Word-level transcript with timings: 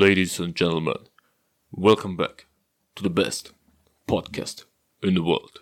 Ladies 0.00 0.40
and 0.40 0.54
gentlemen, 0.56 0.96
welcome 1.70 2.16
back 2.16 2.46
to 2.94 3.02
the 3.02 3.10
best 3.10 3.52
podcast 4.08 4.64
in 5.02 5.12
the 5.12 5.22
world. 5.22 5.60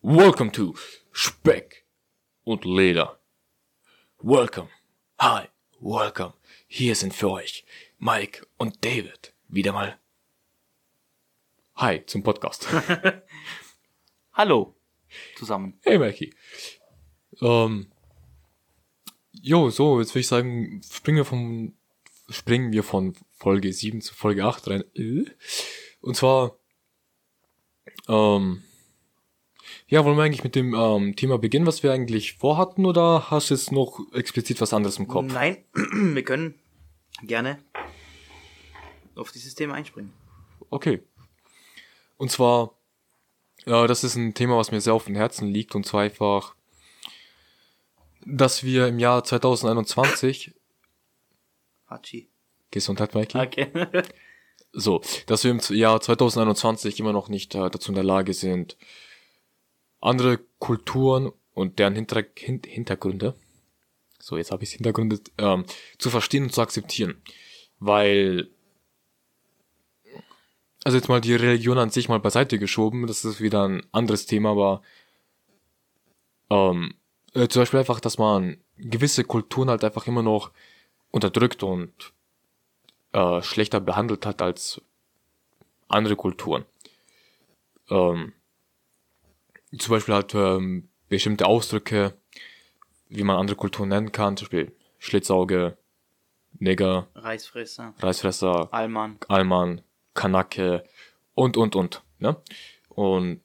Welcome 0.00 0.52
to 0.52 0.76
Speck 1.12 1.84
und 2.46 2.64
Leder. 2.64 3.16
Welcome, 4.22 4.68
hi, 5.18 5.48
welcome. 5.80 6.34
Hier 6.68 6.94
sind 6.94 7.14
für 7.14 7.28
euch 7.32 7.64
Mike 7.98 8.46
und 8.58 8.84
David. 8.84 9.32
Wieder 9.48 9.72
mal. 9.72 9.98
Hi 11.74 12.06
zum 12.06 12.22
Podcast. 12.22 12.68
Hallo 14.34 14.76
zusammen. 15.34 15.80
Hey 15.82 15.98
Mikey. 15.98 16.32
Ähm, 17.42 17.90
jo, 19.32 19.68
so, 19.70 19.98
jetzt 19.98 20.10
würde 20.10 20.20
ich 20.20 20.28
sagen, 20.28 20.80
springen 20.88 21.16
wir 21.16 21.24
vom, 21.24 21.74
springen 22.28 22.72
wir 22.72 22.82
von 22.82 23.14
Folge 23.32 23.72
7 23.72 24.00
zu 24.00 24.14
Folge 24.14 24.44
8 24.44 24.68
rein. 24.68 24.84
Äh. 24.94 25.24
Und 26.00 26.16
zwar, 26.16 26.56
ähm, 28.08 28.62
ja, 29.86 30.04
wollen 30.04 30.16
wir 30.16 30.22
eigentlich 30.22 30.44
mit 30.44 30.54
dem 30.54 30.74
ähm, 30.74 31.16
Thema 31.16 31.38
beginnen, 31.38 31.66
was 31.66 31.82
wir 31.82 31.92
eigentlich 31.92 32.34
vorhatten, 32.34 32.86
oder 32.86 33.30
hast 33.30 33.50
du 33.50 33.54
jetzt 33.54 33.72
noch 33.72 34.00
explizit 34.12 34.60
was 34.60 34.72
anderes 34.72 34.98
im 34.98 35.08
Kopf? 35.08 35.32
Nein, 35.32 35.64
wir 35.74 36.24
können 36.24 36.58
gerne 37.22 37.58
auf 39.14 39.30
dieses 39.30 39.54
Thema 39.54 39.74
einspringen. 39.74 40.12
Okay. 40.70 41.02
Und 42.16 42.30
zwar, 42.30 42.76
ja, 43.66 43.86
das 43.86 44.04
ist 44.04 44.16
ein 44.16 44.34
Thema, 44.34 44.56
was 44.56 44.70
mir 44.70 44.80
sehr 44.80 44.94
auf 44.94 45.04
dem 45.04 45.14
Herzen 45.14 45.48
liegt, 45.48 45.74
und 45.74 45.86
zwar 45.86 46.02
einfach, 46.02 46.54
dass 48.24 48.64
wir 48.64 48.88
im 48.88 48.98
Jahr 48.98 49.22
2021 49.24 50.54
Hachi. 51.94 52.28
Gesundheit, 52.70 53.14
Mikey. 53.14 53.38
Okay. 53.38 54.02
So, 54.76 55.02
dass 55.26 55.44
wir 55.44 55.52
im 55.52 55.60
Jahr 55.76 56.00
2021 56.00 56.98
immer 56.98 57.12
noch 57.12 57.28
nicht 57.28 57.54
äh, 57.54 57.70
dazu 57.70 57.92
in 57.92 57.94
der 57.94 58.02
Lage 58.02 58.34
sind, 58.34 58.76
andere 60.00 60.40
Kulturen 60.58 61.30
und 61.52 61.78
deren 61.78 61.94
Hinter 61.94 62.24
Hin 62.36 62.60
Hintergründe, 62.66 63.34
so 64.18 64.36
jetzt 64.36 64.50
habe 64.50 64.64
ich 64.64 64.72
Hintergründe, 64.72 65.20
ähm, 65.38 65.64
zu 65.98 66.10
verstehen 66.10 66.44
und 66.44 66.52
zu 66.52 66.60
akzeptieren. 66.60 67.22
Weil, 67.78 68.50
also 70.82 70.98
jetzt 70.98 71.08
mal 71.08 71.20
die 71.20 71.36
Religion 71.36 71.78
an 71.78 71.90
sich 71.90 72.08
mal 72.08 72.18
beiseite 72.18 72.58
geschoben, 72.58 73.06
das 73.06 73.24
ist 73.24 73.40
wieder 73.40 73.68
ein 73.68 73.86
anderes 73.92 74.26
Thema, 74.26 74.50
aber 74.50 74.82
ähm, 76.50 76.94
äh, 77.34 77.46
zum 77.46 77.62
Beispiel 77.62 77.78
einfach, 77.78 78.00
dass 78.00 78.18
man 78.18 78.58
gewisse 78.76 79.22
Kulturen 79.22 79.70
halt 79.70 79.84
einfach 79.84 80.08
immer 80.08 80.22
noch 80.22 80.50
unterdrückt 81.14 81.62
und 81.62 82.12
äh, 83.12 83.40
schlechter 83.40 83.78
behandelt 83.80 84.26
hat 84.26 84.42
als 84.42 84.82
andere 85.86 86.16
Kulturen. 86.16 86.64
Ähm, 87.88 88.32
zum 89.78 89.90
Beispiel 89.94 90.14
halt 90.14 90.34
ähm, 90.34 90.88
bestimmte 91.08 91.46
Ausdrücke, 91.46 92.14
wie 93.08 93.22
man 93.22 93.36
andere 93.36 93.56
Kulturen 93.56 93.90
nennen 93.90 94.10
kann, 94.10 94.36
zum 94.36 94.46
Beispiel 94.46 94.72
Schlitzauge, 94.98 95.76
Neger, 96.58 97.08
Reisfresser. 97.14 97.94
Reisfresser, 98.00 98.68
Allmann. 98.72 99.18
Alman, 99.28 99.82
Kanake 100.14 100.84
und 101.34 101.56
und 101.56 101.76
und. 101.76 102.02
Ne? 102.18 102.36
Und 102.88 103.40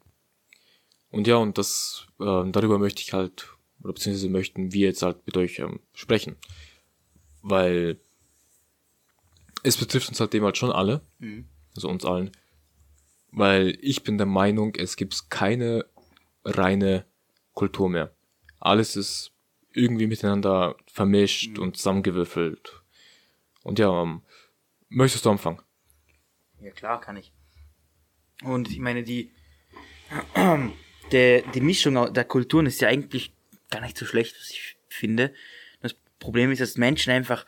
und 1.11 1.27
ja, 1.27 1.37
und 1.37 1.57
das 1.59 2.07
äh, 2.19 2.43
darüber 2.51 2.79
möchte 2.79 3.01
ich 3.03 3.13
halt, 3.13 3.49
oder 3.83 3.93
beziehungsweise 3.93 4.29
möchten 4.29 4.73
wir 4.73 4.87
jetzt 4.87 5.03
halt 5.03 5.25
mit 5.27 5.37
euch 5.37 5.59
ähm, 5.59 5.79
sprechen. 5.93 6.35
Weil 7.41 7.99
es 9.63 9.77
betrifft 9.77 10.09
uns 10.09 10.19
halt 10.19 10.33
dem 10.33 10.43
halt 10.43 10.57
schon 10.57 10.71
alle, 10.71 11.01
Mhm. 11.19 11.47
also 11.75 11.89
uns 11.89 12.05
allen. 12.05 12.31
Weil 13.31 13.77
ich 13.81 14.03
bin 14.03 14.17
der 14.17 14.27
Meinung, 14.27 14.75
es 14.75 14.95
gibt 14.95 15.29
keine 15.29 15.85
reine 16.43 17.05
Kultur 17.53 17.89
mehr. 17.89 18.13
Alles 18.59 18.95
ist 18.95 19.31
irgendwie 19.73 20.07
miteinander 20.07 20.75
vermischt 20.87 21.57
und 21.59 21.77
zusammengewürfelt. 21.77 22.81
Und 23.63 23.77
ja, 23.79 24.01
ähm, 24.01 24.23
möchtest 24.89 25.25
du 25.25 25.29
anfangen? 25.29 25.61
Ja, 26.61 26.71
klar, 26.71 26.99
kann 26.99 27.17
ich. 27.17 27.31
Und 28.43 28.69
ich 28.71 28.79
meine, 28.79 29.03
die, 29.03 29.31
der, 31.11 31.41
die 31.41 31.61
Mischung 31.61 32.13
der 32.13 32.25
Kulturen 32.25 32.65
ist 32.65 32.81
ja 32.81 32.87
eigentlich 32.87 33.33
gar 33.69 33.81
nicht 33.81 33.97
so 33.97 34.05
schlecht, 34.05 34.35
was 34.39 34.49
ich 34.49 34.77
finde. 34.87 35.33
Problem 36.19 36.51
ist, 36.51 36.61
dass 36.61 36.77
Menschen 36.77 37.11
einfach 37.11 37.45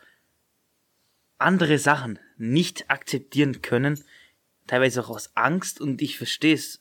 andere 1.38 1.78
Sachen 1.78 2.18
nicht 2.36 2.90
akzeptieren 2.90 3.62
können, 3.62 4.02
teilweise 4.66 5.02
auch 5.02 5.10
aus 5.10 5.36
Angst, 5.36 5.80
und 5.80 6.02
ich 6.02 6.16
verstehe 6.16 6.54
es 6.54 6.80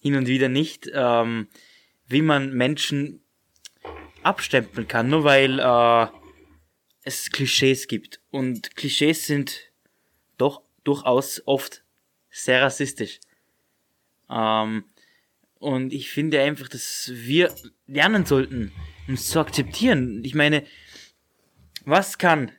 hin 0.00 0.16
und 0.16 0.26
wieder 0.26 0.48
nicht, 0.48 0.90
ähm, 0.92 1.48
wie 2.06 2.22
man 2.22 2.52
Menschen 2.52 3.22
abstempeln 4.22 4.88
kann, 4.88 5.08
nur 5.08 5.24
weil 5.24 5.58
äh, 5.58 6.06
es 7.02 7.30
Klischees 7.30 7.86
gibt. 7.86 8.20
Und 8.30 8.76
Klischees 8.76 9.26
sind 9.26 9.70
doch 10.38 10.62
durchaus 10.84 11.42
oft 11.46 11.82
sehr 12.30 12.62
rassistisch. 12.62 13.20
Ähm, 14.28 14.84
und 15.58 15.92
ich 15.92 16.10
finde 16.10 16.40
einfach, 16.40 16.68
dass 16.68 17.10
wir 17.14 17.54
lernen 17.86 18.24
sollten, 18.24 18.72
uns 19.10 19.28
zu 19.28 19.40
akzeptieren. 19.40 20.22
Ich 20.24 20.34
meine, 20.34 20.64
was 21.84 22.18
kann 22.18 22.52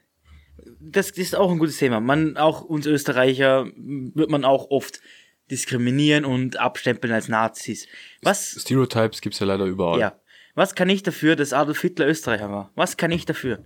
das 0.80 1.12
ist 1.12 1.36
auch 1.36 1.52
ein 1.52 1.60
gutes 1.60 1.78
Thema. 1.78 2.00
Man, 2.00 2.38
auch 2.38 2.62
uns 2.62 2.86
Österreicher, 2.86 3.68
wird 3.76 4.30
man 4.30 4.46
auch 4.46 4.70
oft 4.70 5.02
diskriminieren 5.50 6.26
und 6.26 6.58
abstempeln 6.58 7.14
als 7.14 7.28
Nazis. 7.28 7.88
Was, 8.22 8.58
Stereotypes 8.60 9.22
gibt's 9.22 9.40
ja 9.40 9.46
leider 9.46 9.66
überall. 9.66 10.00
ja, 10.00 10.20
was 10.56 10.76
kann 10.76 10.90
ich 10.90 11.04
dafür, 11.04 11.36
dass 11.36 11.54
Adolf 11.54 11.82
Hitler 11.82 12.08
Österreicher 12.08 12.50
war? 12.50 12.72
Was 12.76 12.98
kann 12.98 13.12
ich 13.12 13.26
dafür? 13.26 13.64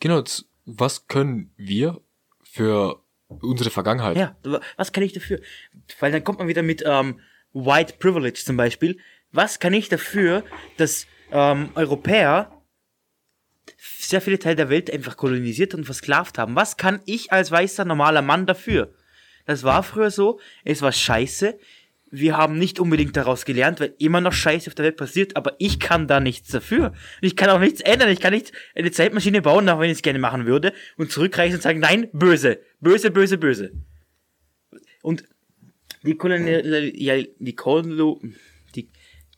Genau, 0.00 0.22
was 0.64 1.06
können 1.08 1.52
wir 1.56 2.00
für 2.42 3.02
unsere 3.28 3.70
Vergangenheit? 3.70 4.16
Ja, 4.16 4.36
was 4.76 4.92
kann 4.92 5.02
ich 5.02 5.12
dafür? 5.12 5.40
Weil 6.00 6.12
dann 6.12 6.24
kommt 6.24 6.38
man 6.38 6.48
wieder 6.48 6.62
mit 6.62 6.82
ähm, 6.86 7.20
White 7.52 7.94
Privilege 7.98 8.40
zum 8.44 8.56
Beispiel. 8.56 8.98
Was 9.32 9.58
kann 9.58 9.74
ich 9.74 9.88
dafür, 9.88 10.44
dass 10.76 11.06
ähm, 11.30 11.70
Europäer 11.74 12.52
sehr 13.78 14.20
viele 14.20 14.38
Teile 14.38 14.56
der 14.56 14.68
Welt 14.68 14.90
einfach 14.92 15.16
kolonisiert 15.16 15.74
und 15.74 15.84
versklavt 15.84 16.38
haben? 16.38 16.54
Was 16.54 16.76
kann 16.76 17.00
ich 17.06 17.32
als 17.32 17.50
weißer 17.50 17.84
normaler 17.84 18.22
Mann 18.22 18.46
dafür? 18.46 18.94
Das 19.44 19.62
war 19.62 19.82
früher 19.82 20.10
so, 20.10 20.40
es 20.64 20.82
war 20.82 20.92
scheiße. 20.92 21.58
Wir 22.10 22.36
haben 22.36 22.58
nicht 22.58 22.78
unbedingt 22.78 23.16
daraus 23.16 23.44
gelernt, 23.44 23.80
weil 23.80 23.94
immer 23.98 24.20
noch 24.20 24.32
Scheiße 24.32 24.70
auf 24.70 24.74
der 24.74 24.84
Welt 24.84 24.96
passiert, 24.96 25.36
aber 25.36 25.56
ich 25.58 25.80
kann 25.80 26.06
da 26.06 26.20
nichts 26.20 26.48
dafür. 26.50 26.92
Ich 27.20 27.36
kann 27.36 27.50
auch 27.50 27.58
nichts 27.58 27.80
ändern. 27.80 28.08
Ich 28.10 28.20
kann 28.20 28.32
nicht 28.32 28.52
eine 28.74 28.92
Zeitmaschine 28.92 29.42
bauen, 29.42 29.68
auch 29.68 29.80
wenn 29.80 29.90
ich 29.90 29.98
es 29.98 30.02
gerne 30.02 30.20
machen 30.20 30.46
würde, 30.46 30.72
und 30.96 31.10
zurückreichen 31.10 31.56
und 31.56 31.62
sagen, 31.62 31.80
nein, 31.80 32.08
böse, 32.12 32.60
böse, 32.80 33.10
böse, 33.10 33.38
böse. 33.38 33.72
Und 35.02 35.24
die 36.02 36.16
Kolonial, 36.16 37.26
die 37.38 37.54
Kolonial, 37.54 38.16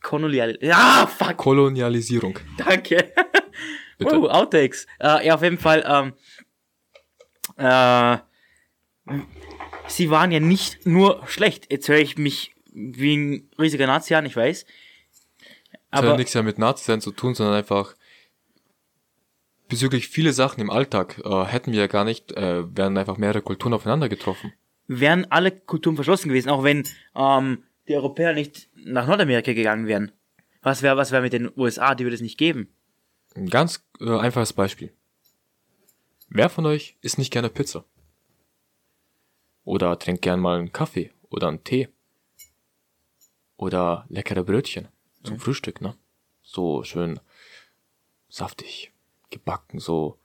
Kolonial, 0.01 0.57
ja, 0.61 1.07
fuck, 1.07 1.37
Kolonialisierung. 1.37 2.39
danke. 2.57 3.11
Bitte. 3.97 4.19
Oh, 4.19 4.27
Outtakes. 4.29 4.87
Äh, 4.99 5.27
ja, 5.27 5.35
auf 5.35 5.41
jeden 5.41 5.57
Fall, 5.57 5.83
ähm, 5.85 6.13
äh, 7.57 8.17
sie 9.87 10.09
waren 10.09 10.31
ja 10.31 10.39
nicht 10.39 10.85
nur 10.85 11.21
schlecht. 11.27 11.69
Jetzt 11.69 11.89
höre 11.89 11.97
ich 11.97 12.17
mich 12.17 12.53
wie 12.71 13.17
ein 13.17 13.49
riesiger 13.59 13.87
Nazi 13.87 14.15
an, 14.15 14.25
ich 14.25 14.35
weiß. 14.35 14.63
Das 14.63 14.71
hat 15.91 16.03
ja 16.03 16.09
Aber 16.09 16.17
nichts 16.17 16.33
ja 16.33 16.43
mit 16.43 16.59
Nazi-Sein 16.59 17.01
zu 17.01 17.11
tun, 17.11 17.35
sondern 17.35 17.55
einfach 17.55 17.95
bezüglich 19.67 20.07
viele 20.07 20.33
Sachen 20.33 20.61
im 20.61 20.69
Alltag 20.69 21.19
äh, 21.25 21.45
hätten 21.45 21.73
wir 21.73 21.79
ja 21.81 21.87
gar 21.87 22.05
nicht, 22.05 22.31
äh, 22.33 22.63
wären 22.75 22.97
einfach 22.97 23.17
mehrere 23.17 23.41
Kulturen 23.41 23.73
aufeinander 23.73 24.07
getroffen. 24.09 24.53
wären 24.87 25.25
alle 25.29 25.51
Kulturen 25.51 25.95
verschlossen 25.95 26.29
gewesen, 26.29 26.49
auch 26.49 26.63
wenn 26.63 26.87
ähm, 27.15 27.63
die 27.89 27.95
Europäer 27.95 28.33
nicht 28.33 28.69
nach 28.75 29.07
Nordamerika 29.07 29.53
gegangen 29.53 29.87
wären. 29.87 30.11
Was 30.61 30.81
wäre 30.81 30.95
was 30.95 31.11
wär 31.11 31.21
mit 31.21 31.33
den 31.33 31.51
USA, 31.57 31.95
die 31.95 32.05
würde 32.05 32.15
es 32.15 32.21
nicht 32.21 32.37
geben? 32.37 32.69
Ein 33.35 33.49
ganz 33.49 33.83
äh, 33.99 34.17
einfaches 34.17 34.53
Beispiel. 34.53 34.93
Wer 36.29 36.49
von 36.49 36.65
euch 36.65 36.97
isst 37.01 37.17
nicht 37.17 37.33
gerne 37.33 37.49
Pizza? 37.49 37.85
Oder 39.63 39.97
trinkt 39.97 40.21
gern 40.21 40.39
mal 40.39 40.59
einen 40.59 40.71
Kaffee 40.71 41.11
oder 41.29 41.47
einen 41.47 41.63
Tee? 41.63 41.89
Oder 43.57 44.05
leckere 44.09 44.43
Brötchen 44.43 44.87
zum 45.23 45.39
Frühstück, 45.39 45.81
ne? 45.81 45.95
So 46.41 46.83
schön 46.83 47.19
saftig, 48.29 48.93
gebacken, 49.29 49.79
so. 49.79 50.19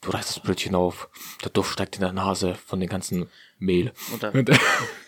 Du 0.00 0.10
reißt 0.10 0.28
das 0.28 0.40
Brötchen 0.40 0.74
auf, 0.74 1.08
der 1.42 1.50
Duft 1.50 1.72
steigt 1.72 1.96
in 1.96 2.02
der 2.02 2.12
Nase 2.12 2.54
von 2.54 2.78
dem 2.78 2.88
ganzen 2.88 3.28
Mehl. 3.58 3.92
Oder 4.14 4.32
Und, 4.32 4.50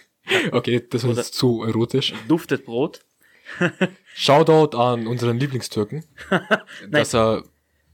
okay, 0.52 0.84
das 0.88 1.02
jetzt 1.02 1.34
zu 1.34 1.62
erotisch. 1.62 2.14
duftet 2.28 2.64
Brot? 2.64 3.00
Shoutout 4.14 4.76
an 4.76 5.06
unseren 5.06 5.38
Lieblingstürken. 5.38 6.04
dass 6.90 7.14
er, 7.14 7.44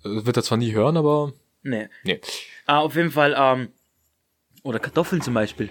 äh, 0.04 0.24
wird 0.26 0.36
er 0.36 0.42
zwar 0.42 0.58
nie 0.58 0.72
hören, 0.72 0.96
aber 0.96 1.32
Nee. 1.62 1.88
nee. 2.04 2.20
Ah, 2.66 2.78
auf 2.80 2.94
jeden 2.94 3.10
Fall, 3.10 3.34
ähm, 3.36 3.68
Oder 4.62 4.78
Kartoffeln 4.78 5.22
zum 5.22 5.34
Beispiel. 5.34 5.70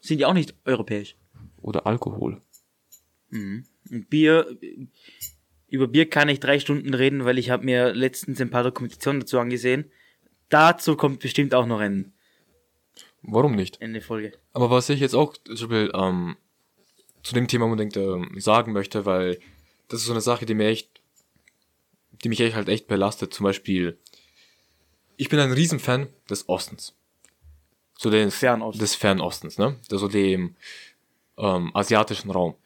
Sind 0.00 0.20
ja 0.20 0.26
auch 0.28 0.34
nicht 0.34 0.54
europäisch. 0.64 1.16
Oder 1.60 1.86
Alkohol. 1.86 2.40
Und 3.30 3.64
Bier, 4.10 4.58
über 5.68 5.86
Bier 5.88 6.08
kann 6.10 6.28
ich 6.28 6.40
drei 6.40 6.58
Stunden 6.58 6.94
reden, 6.94 7.24
weil 7.24 7.38
ich 7.38 7.50
habe 7.50 7.64
mir 7.64 7.94
letztens 7.94 8.40
ein 8.40 8.50
paar 8.50 8.64
Dokumentationen 8.64 9.20
dazu 9.20 9.38
angesehen. 9.38 9.90
Dazu 10.48 10.96
kommt 10.96 11.20
bestimmt 11.20 11.54
auch 11.54 11.66
noch 11.66 11.80
ein, 11.80 12.12
Warum 13.22 13.54
nicht? 13.54 13.80
eine 13.80 14.00
Folge. 14.00 14.32
Aber 14.52 14.70
was 14.70 14.88
ich 14.88 15.00
jetzt 15.00 15.14
auch 15.14 15.36
zum 15.36 15.68
Beispiel, 15.68 15.90
ähm, 15.94 16.36
zu 17.22 17.34
dem 17.34 17.48
Thema 17.48 17.66
unbedingt 17.66 17.96
ähm, 17.96 18.34
sagen 18.38 18.72
möchte, 18.72 19.06
weil 19.06 19.38
das 19.88 20.00
ist 20.00 20.06
so 20.06 20.12
eine 20.12 20.20
Sache, 20.20 20.44
die 20.46 20.54
mir 20.54 20.68
echt, 20.68 21.00
die 22.24 22.28
mich 22.28 22.40
echt 22.40 22.56
halt 22.56 22.68
echt 22.68 22.88
belastet. 22.88 23.32
Zum 23.32 23.44
Beispiel, 23.44 23.98
ich 25.16 25.28
bin 25.28 25.38
ein 25.38 25.52
Riesenfan 25.52 26.08
des 26.28 26.48
Ostens. 26.48 26.96
So 27.96 28.10
des, 28.10 28.34
Fernost. 28.34 28.80
des 28.80 28.96
Fernostens, 28.96 29.58
ne? 29.58 29.76
Also 29.90 30.08
dem 30.08 30.56
ähm, 31.38 31.70
asiatischen 31.74 32.30
Raum. 32.30 32.56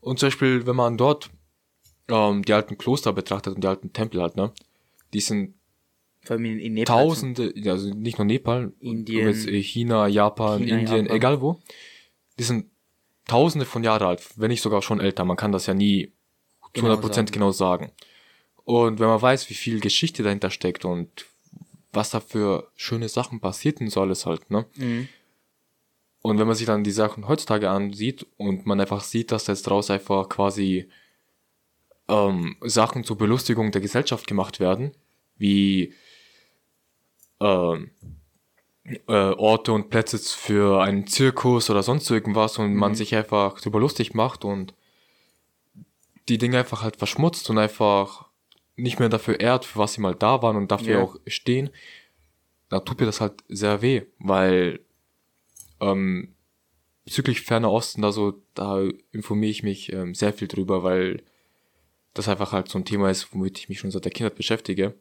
Und 0.00 0.20
zum 0.20 0.28
Beispiel, 0.28 0.66
wenn 0.66 0.76
man 0.76 0.96
dort 0.96 1.30
ähm, 2.08 2.44
die 2.44 2.52
alten 2.52 2.78
Kloster 2.78 3.12
betrachtet 3.12 3.56
und 3.56 3.64
die 3.64 3.68
alten 3.68 3.92
Tempel 3.92 4.22
hat, 4.22 4.36
ne? 4.36 4.52
Die 5.12 5.20
sind 5.20 5.54
Vor 6.28 6.36
allem 6.36 6.44
in, 6.44 6.58
in 6.58 6.74
Nepal. 6.74 7.04
Tausende, 7.04 7.54
also 7.64 7.88
nicht 7.94 8.18
nur 8.18 8.26
Nepal, 8.26 8.74
Indien. 8.80 9.26
jetzt, 9.28 9.48
äh, 9.48 9.62
China, 9.62 10.06
Japan, 10.08 10.58
China, 10.58 10.78
Indien, 10.78 11.04
Japan. 11.06 11.16
egal 11.16 11.40
wo. 11.40 11.58
Die 12.38 12.44
sind 12.44 12.66
Tausende 13.26 13.64
von 13.64 13.82
Jahren 13.82 14.06
alt, 14.06 14.22
wenn 14.36 14.48
nicht 14.50 14.60
sogar 14.60 14.82
schon 14.82 15.00
älter. 15.00 15.24
Man 15.24 15.38
kann 15.38 15.52
das 15.52 15.64
ja 15.64 15.72
nie 15.72 16.12
zu 16.74 16.82
Genau 16.82 16.94
100% 16.96 17.14
sagen. 17.14 17.26
genau 17.32 17.50
sagen. 17.50 17.92
Und 18.64 19.00
wenn 19.00 19.08
man 19.08 19.22
weiß, 19.22 19.48
wie 19.48 19.54
viel 19.54 19.80
Geschichte 19.80 20.22
dahinter 20.22 20.50
steckt 20.50 20.84
und 20.84 21.24
was 21.92 22.10
da 22.10 22.20
für 22.20 22.70
schöne 22.76 23.08
Sachen 23.08 23.40
passierten 23.40 23.88
soll 23.88 24.10
es 24.10 24.26
halt, 24.26 24.50
ne? 24.50 24.66
Mhm. 24.76 25.08
Und 26.20 26.38
wenn 26.38 26.46
man 26.46 26.56
sich 26.56 26.66
dann 26.66 26.84
die 26.84 26.90
Sachen 26.90 27.26
heutzutage 27.26 27.70
ansieht 27.70 28.26
und 28.36 28.66
man 28.66 28.78
einfach 28.80 29.02
sieht, 29.02 29.32
dass 29.32 29.46
jetzt 29.46 29.66
draus 29.66 29.90
einfach 29.90 30.28
quasi 30.28 30.90
ähm, 32.06 32.56
Sachen 32.60 33.02
zur 33.02 33.16
Belustigung 33.16 33.72
der 33.72 33.80
Gesellschaft 33.80 34.26
gemacht 34.26 34.60
werden, 34.60 34.92
wie 35.38 35.94
ähm, 37.40 37.90
äh, 39.06 39.12
Orte 39.12 39.72
und 39.72 39.90
Plätze 39.90 40.18
für 40.18 40.82
einen 40.82 41.06
Zirkus 41.06 41.68
oder 41.70 41.82
sonst 41.82 42.10
irgendwas 42.10 42.58
und 42.58 42.74
man 42.74 42.94
sich 42.94 43.14
einfach 43.14 43.60
drüber 43.60 43.80
lustig 43.80 44.14
macht 44.14 44.44
und 44.44 44.74
die 46.28 46.38
Dinge 46.38 46.58
einfach 46.58 46.82
halt 46.82 46.96
verschmutzt 46.96 47.48
und 47.50 47.58
einfach 47.58 48.28
nicht 48.76 48.98
mehr 48.98 49.08
dafür 49.08 49.40
ehrt, 49.40 49.64
für 49.64 49.78
was 49.78 49.94
sie 49.94 50.00
mal 50.00 50.14
da 50.14 50.42
waren 50.42 50.56
und 50.56 50.70
dafür 50.70 50.98
Ja. 50.98 51.02
auch 51.02 51.16
stehen, 51.26 51.70
da 52.68 52.80
tut 52.80 53.00
mir 53.00 53.06
das 53.06 53.20
halt 53.20 53.34
sehr 53.48 53.82
weh, 53.82 54.02
weil 54.18 54.80
ähm, 55.80 56.34
bezüglich 57.04 57.40
Ferner 57.42 57.70
Osten, 57.72 58.04
also 58.04 58.40
da 58.54 58.82
informiere 59.12 59.50
ich 59.50 59.62
mich 59.62 59.92
ähm, 59.92 60.14
sehr 60.14 60.32
viel 60.32 60.48
drüber, 60.48 60.82
weil 60.82 61.22
das 62.14 62.28
einfach 62.28 62.52
halt 62.52 62.68
so 62.68 62.78
ein 62.78 62.84
Thema 62.84 63.10
ist, 63.10 63.32
womit 63.32 63.58
ich 63.58 63.68
mich 63.68 63.78
schon 63.78 63.90
seit 63.90 64.04
der 64.04 64.12
Kindheit 64.12 64.34
beschäftige. 64.34 64.94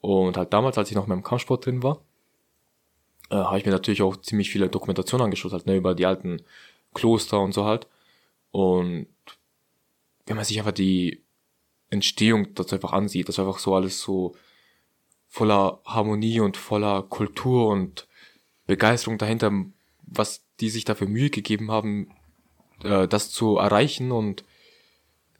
Und 0.00 0.36
halt 0.36 0.52
damals, 0.52 0.78
als 0.78 0.90
ich 0.90 0.96
noch 0.96 1.04
in 1.04 1.10
meinem 1.10 1.22
Kampfsport 1.22 1.66
drin 1.66 1.82
war, 1.82 2.00
äh, 3.30 3.36
habe 3.36 3.58
ich 3.58 3.66
mir 3.66 3.72
natürlich 3.72 4.02
auch 4.02 4.16
ziemlich 4.16 4.50
viele 4.50 4.68
Dokumentationen 4.68 5.24
angeschaut, 5.24 5.52
halt, 5.52 5.66
ne, 5.66 5.76
über 5.76 5.94
die 5.94 6.06
alten 6.06 6.42
Kloster 6.94 7.40
und 7.40 7.52
so 7.52 7.64
halt. 7.64 7.86
Und 8.50 9.06
wenn 10.26 10.36
man 10.36 10.44
sich 10.44 10.58
einfach 10.58 10.72
die 10.72 11.22
Entstehung 11.90 12.54
dazu 12.54 12.74
einfach 12.74 12.92
ansieht, 12.92 13.28
das 13.28 13.36
ist 13.36 13.40
einfach 13.40 13.58
so 13.58 13.74
alles 13.74 14.00
so 14.00 14.34
voller 15.26 15.80
Harmonie 15.84 16.40
und 16.40 16.56
voller 16.56 17.02
Kultur 17.02 17.68
und 17.68 18.06
Begeisterung 18.66 19.18
dahinter, 19.18 19.52
was 20.02 20.42
die 20.60 20.70
sich 20.70 20.84
dafür 20.84 21.08
Mühe 21.08 21.30
gegeben 21.30 21.70
haben, 21.70 22.10
äh, 22.82 23.08
das 23.08 23.30
zu 23.30 23.56
erreichen 23.56 24.12
und 24.12 24.44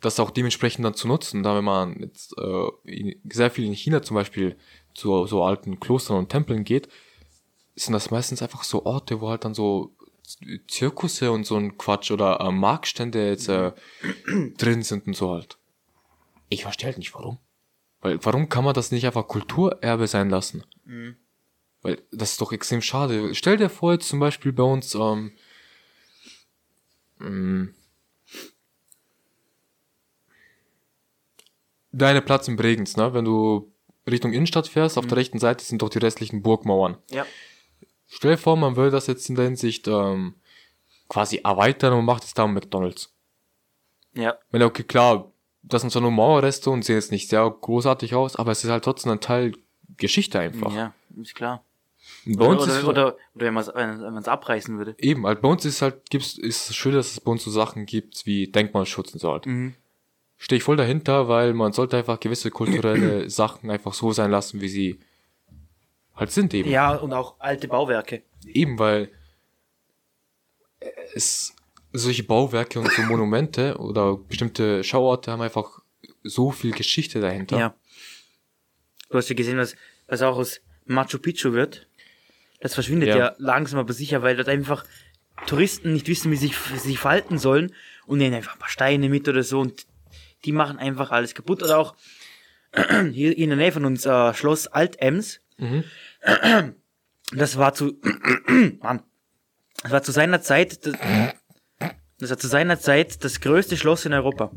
das 0.00 0.20
auch 0.20 0.30
dementsprechend 0.30 0.84
dann 0.84 0.94
zu 0.94 1.08
nutzen. 1.08 1.42
Da 1.42 1.56
wenn 1.56 1.64
man 1.64 2.00
jetzt 2.00 2.36
äh, 2.38 2.68
in, 2.84 3.20
sehr 3.30 3.50
viel 3.50 3.66
in 3.66 3.72
China 3.72 4.02
zum 4.02 4.14
Beispiel 4.14 4.56
zu 4.94 5.26
so 5.26 5.42
alten 5.44 5.80
Klostern 5.80 6.18
und 6.18 6.28
Tempeln 6.28 6.64
geht, 6.64 6.88
sind 7.74 7.92
das 7.92 8.10
meistens 8.10 8.42
einfach 8.42 8.64
so 8.64 8.84
Orte, 8.84 9.20
wo 9.20 9.28
halt 9.28 9.44
dann 9.44 9.54
so 9.54 9.94
Zirkusse 10.68 11.32
und 11.32 11.44
so 11.44 11.56
ein 11.56 11.78
Quatsch 11.78 12.10
oder 12.10 12.40
äh, 12.40 12.50
Marktstände 12.50 13.28
jetzt 13.28 13.48
äh, 13.48 13.72
drin 14.58 14.82
sind 14.82 15.06
und 15.06 15.16
so 15.16 15.30
halt. 15.30 15.58
Ich 16.48 16.62
verstehe 16.62 16.88
halt 16.88 16.98
nicht 16.98 17.14
warum. 17.14 17.38
Weil 18.00 18.24
warum 18.24 18.48
kann 18.48 18.64
man 18.64 18.74
das 18.74 18.92
nicht 18.92 19.06
einfach 19.06 19.26
Kulturerbe 19.26 20.06
sein 20.06 20.30
lassen? 20.30 20.64
Weil 21.82 22.02
das 22.12 22.32
ist 22.32 22.40
doch 22.40 22.52
extrem 22.52 22.82
schade. 22.82 23.34
Stell 23.34 23.56
dir 23.56 23.68
vor, 23.68 23.92
jetzt 23.92 24.08
zum 24.08 24.20
Beispiel 24.20 24.52
bei 24.52 24.62
uns, 24.62 24.94
ähm, 24.94 25.32
mh, 27.18 27.68
deine 31.98 32.22
Platz 32.22 32.48
in 32.48 32.56
Bregenz, 32.56 32.96
ne? 32.96 33.12
Wenn 33.14 33.24
du 33.24 33.72
Richtung 34.08 34.32
Innenstadt 34.32 34.68
fährst, 34.68 34.98
auf 34.98 35.06
der 35.06 35.18
rechten 35.18 35.38
Seite 35.38 35.64
sind 35.64 35.82
doch 35.82 35.90
die 35.90 35.98
restlichen 35.98 36.42
Burgmauern. 36.42 36.96
Ja. 37.10 37.26
Stell 38.06 38.32
dir 38.32 38.38
vor, 38.38 38.56
man 38.56 38.76
will 38.76 38.90
das 38.90 39.06
jetzt 39.06 39.28
in 39.28 39.34
der 39.34 39.44
Hinsicht 39.44 39.86
ähm, 39.86 40.34
quasi 41.08 41.40
erweitern 41.44 41.92
und 41.92 42.04
macht 42.04 42.24
es 42.24 42.34
da 42.34 42.44
um 42.44 42.54
McDonalds. 42.54 43.12
Ja. 44.14 44.38
Wenn 44.50 44.62
okay, 44.62 44.82
klar, 44.82 45.30
das 45.62 45.82
sind 45.82 45.90
zwar 45.90 46.02
nur 46.02 46.10
Mauerreste 46.10 46.70
und 46.70 46.84
sehen 46.84 46.96
jetzt 46.96 47.12
nicht 47.12 47.28
sehr 47.28 47.48
großartig 47.48 48.14
aus, 48.14 48.36
aber 48.36 48.52
es 48.52 48.64
ist 48.64 48.70
halt 48.70 48.84
trotzdem 48.84 49.12
ein 49.12 49.20
Teil 49.20 49.52
Geschichte 49.96 50.38
einfach. 50.38 50.74
Ja, 50.74 50.94
ist 51.20 51.34
klar. 51.34 51.64
Bei 52.24 52.46
Oder, 52.46 52.60
uns 52.60 52.66
ist 52.66 52.84
oder, 52.84 52.88
oder, 52.88 53.06
oder 53.06 53.16
wenn 53.34 53.54
man 53.54 54.16
es 54.16 54.28
abreißen 54.28 54.78
würde. 54.78 54.94
eben, 54.98 55.26
halt 55.26 55.42
bei 55.42 55.48
uns 55.48 55.64
ist 55.64 55.82
halt, 55.82 56.08
gibt's, 56.08 56.38
ist 56.38 56.70
es 56.70 56.76
schön, 56.76 56.94
dass 56.94 57.10
es 57.12 57.20
bei 57.20 57.30
uns 57.30 57.44
so 57.44 57.50
Sachen 57.50 57.84
gibt 57.84 58.24
wie 58.24 58.46
Denkmalschutz 58.48 59.12
und 59.12 59.20
so 59.20 59.32
halt. 59.32 59.46
Mhm. 59.46 59.74
Stehe 60.38 60.58
ich 60.58 60.62
voll 60.62 60.76
dahinter, 60.76 61.28
weil 61.28 61.52
man 61.52 61.72
sollte 61.72 61.96
einfach 61.96 62.20
gewisse 62.20 62.50
kulturelle 62.50 63.28
Sachen 63.30 63.70
einfach 63.70 63.92
so 63.92 64.12
sein 64.12 64.30
lassen, 64.30 64.60
wie 64.60 64.68
sie 64.68 65.00
halt 66.14 66.30
sind 66.30 66.54
eben. 66.54 66.70
Ja, 66.70 66.94
und 66.94 67.12
auch 67.12 67.34
alte 67.40 67.66
Bauwerke. 67.68 68.22
Eben, 68.46 68.78
weil 68.78 69.10
es 71.14 71.54
solche 71.92 72.22
Bauwerke 72.22 72.78
und 72.78 72.90
so 72.92 73.02
Monumente 73.02 73.76
oder 73.78 74.16
bestimmte 74.16 74.84
Schauorte 74.84 75.32
haben 75.32 75.42
einfach 75.42 75.80
so 76.22 76.50
viel 76.50 76.72
Geschichte 76.72 77.20
dahinter. 77.20 77.58
Ja. 77.58 77.74
Du 79.10 79.18
hast 79.18 79.28
ja 79.28 79.34
gesehen, 79.34 79.58
was, 79.58 79.74
was 80.06 80.22
auch 80.22 80.36
aus 80.36 80.60
Machu 80.84 81.18
Picchu 81.18 81.52
wird. 81.52 81.88
Das 82.60 82.74
verschwindet 82.74 83.08
Ja. 83.08 83.16
ja, 83.16 83.34
langsam 83.38 83.80
aber 83.80 83.92
sicher, 83.92 84.22
weil 84.22 84.36
dort 84.36 84.48
einfach 84.48 84.84
Touristen 85.46 85.92
nicht 85.92 86.08
wissen, 86.08 86.30
wie 86.30 86.36
sie 86.36 86.52
sie 86.72 86.78
sich 86.78 86.98
verhalten 86.98 87.38
sollen 87.38 87.74
und 88.06 88.18
nehmen 88.18 88.34
einfach 88.34 88.54
ein 88.54 88.58
paar 88.58 88.68
Steine 88.68 89.08
mit 89.08 89.28
oder 89.28 89.42
so 89.42 89.60
und 89.60 89.86
die 90.44 90.52
machen 90.52 90.78
einfach 90.78 91.10
alles 91.10 91.34
kaputt. 91.34 91.62
Oder 91.62 91.78
auch 91.78 91.94
hier 93.12 93.36
in 93.36 93.50
der 93.50 93.56
Nähe 93.56 93.72
von 93.72 93.84
uns 93.84 94.06
äh, 94.06 94.34
Schloss 94.34 94.66
Altems. 94.66 95.40
Mhm. 95.56 95.84
Das 97.32 97.56
war 97.58 97.74
zu 97.74 98.00
Mann, 98.80 99.02
das 99.82 99.92
war 99.92 100.02
zu 100.02 100.12
seiner 100.12 100.40
Zeit 100.40 100.86
das, 100.86 100.94
das 102.18 102.30
war 102.30 102.38
zu 102.38 102.48
seiner 102.48 102.78
Zeit 102.78 103.24
das 103.24 103.40
größte 103.40 103.76
Schloss 103.76 104.04
in 104.04 104.12
Europa. 104.12 104.50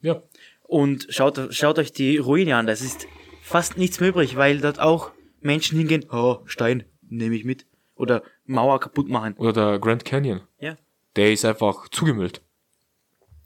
Ja. 0.00 0.22
Und 0.62 1.06
schaut, 1.10 1.54
schaut 1.54 1.78
euch 1.78 1.92
die 1.92 2.18
Ruine 2.18 2.56
an. 2.56 2.66
Das 2.66 2.80
ist 2.80 3.06
fast 3.42 3.76
nichts 3.76 4.00
mehr 4.00 4.08
übrig, 4.08 4.36
weil 4.36 4.60
dort 4.60 4.80
auch 4.80 5.12
Menschen 5.40 5.78
hingehen, 5.78 6.06
oh, 6.10 6.40
Stein, 6.46 6.84
nehme 7.02 7.36
ich 7.36 7.44
mit. 7.44 7.66
Oder 7.94 8.22
Mauer 8.46 8.80
kaputt 8.80 9.08
machen. 9.08 9.34
Oder 9.34 9.52
der 9.52 9.78
Grand 9.78 10.04
Canyon. 10.04 10.40
Ja. 10.58 10.76
Der 11.14 11.32
ist 11.32 11.44
einfach 11.44 11.88
zugemüllt. 11.90 12.42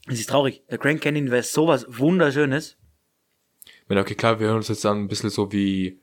Es 0.06 0.20
ist 0.20 0.28
traurig. 0.30 0.62
Der 0.70 0.78
Grand 0.78 1.00
Canyon 1.00 1.30
wäre 1.30 1.42
sowas 1.42 1.84
Wunderschönes. 1.88 2.76
Wenn 3.88 3.98
okay, 3.98 4.14
klar, 4.14 4.38
wir 4.40 4.46
hören 4.48 4.56
uns 4.58 4.68
jetzt 4.68 4.86
an 4.86 4.98
ein 5.02 5.08
bisschen 5.08 5.30
so 5.30 5.50
wie 5.52 5.98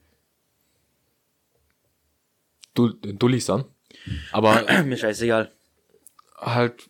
Dull- 2.74 2.98
Dullis 3.02 3.50
an. 3.50 3.66
Aber 4.32 4.66
Mir 4.84 4.98
scheißegal. 4.98 5.52
halt, 6.38 6.90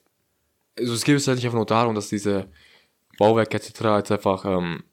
also 0.77 0.93
es 0.93 1.03
geht 1.03 1.13
jetzt 1.15 1.27
halt 1.27 1.36
nicht 1.38 1.46
einfach 1.46 1.58
nur 1.58 1.65
darum, 1.65 1.93
dass 1.96 2.10
diese 2.10 2.50
Bauwerke 3.17 3.58
etc. 3.58 3.70
jetzt 3.98 4.12
einfach 4.12 4.46
ähm, 4.46 4.84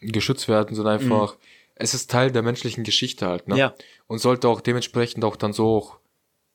geschützt 0.00 0.48
werden, 0.48 0.74
sondern 0.74 1.00
einfach, 1.00 1.36
es 1.76 1.94
ist 1.94 2.10
Teil 2.10 2.30
der 2.30 2.42
menschlichen 2.42 2.84
Geschichte 2.84 3.26
halt, 3.26 3.48
ne? 3.48 3.56
Ja. 3.56 3.74
Und 4.06 4.18
sollte 4.18 4.48
auch 4.48 4.60
dementsprechend 4.60 5.24
auch 5.24 5.36
dann 5.36 5.52
so 5.52 5.76
auch 5.76 5.98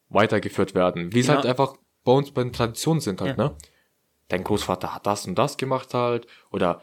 weitergeführt 0.10 0.76
werden. 0.76 1.14
Wie 1.14 1.22
es 1.22 1.28
Ja. 1.28 1.36
halt 1.36 1.46
einfach 1.46 1.76
bei 2.04 2.12
uns 2.12 2.32
bei 2.32 2.44
den 2.44 2.54
Traditionen 2.54 3.00
sind 3.02 3.22
halt, 3.22 3.38
Ja. 3.38 3.46
ne? 3.50 3.56
Dein 4.28 4.44
Großvater 4.44 4.96
hat 4.96 5.06
das 5.06 5.28
und 5.28 5.36
das 5.36 5.58
gemacht 5.58 5.94
halt, 5.94 6.28
oder 6.52 6.82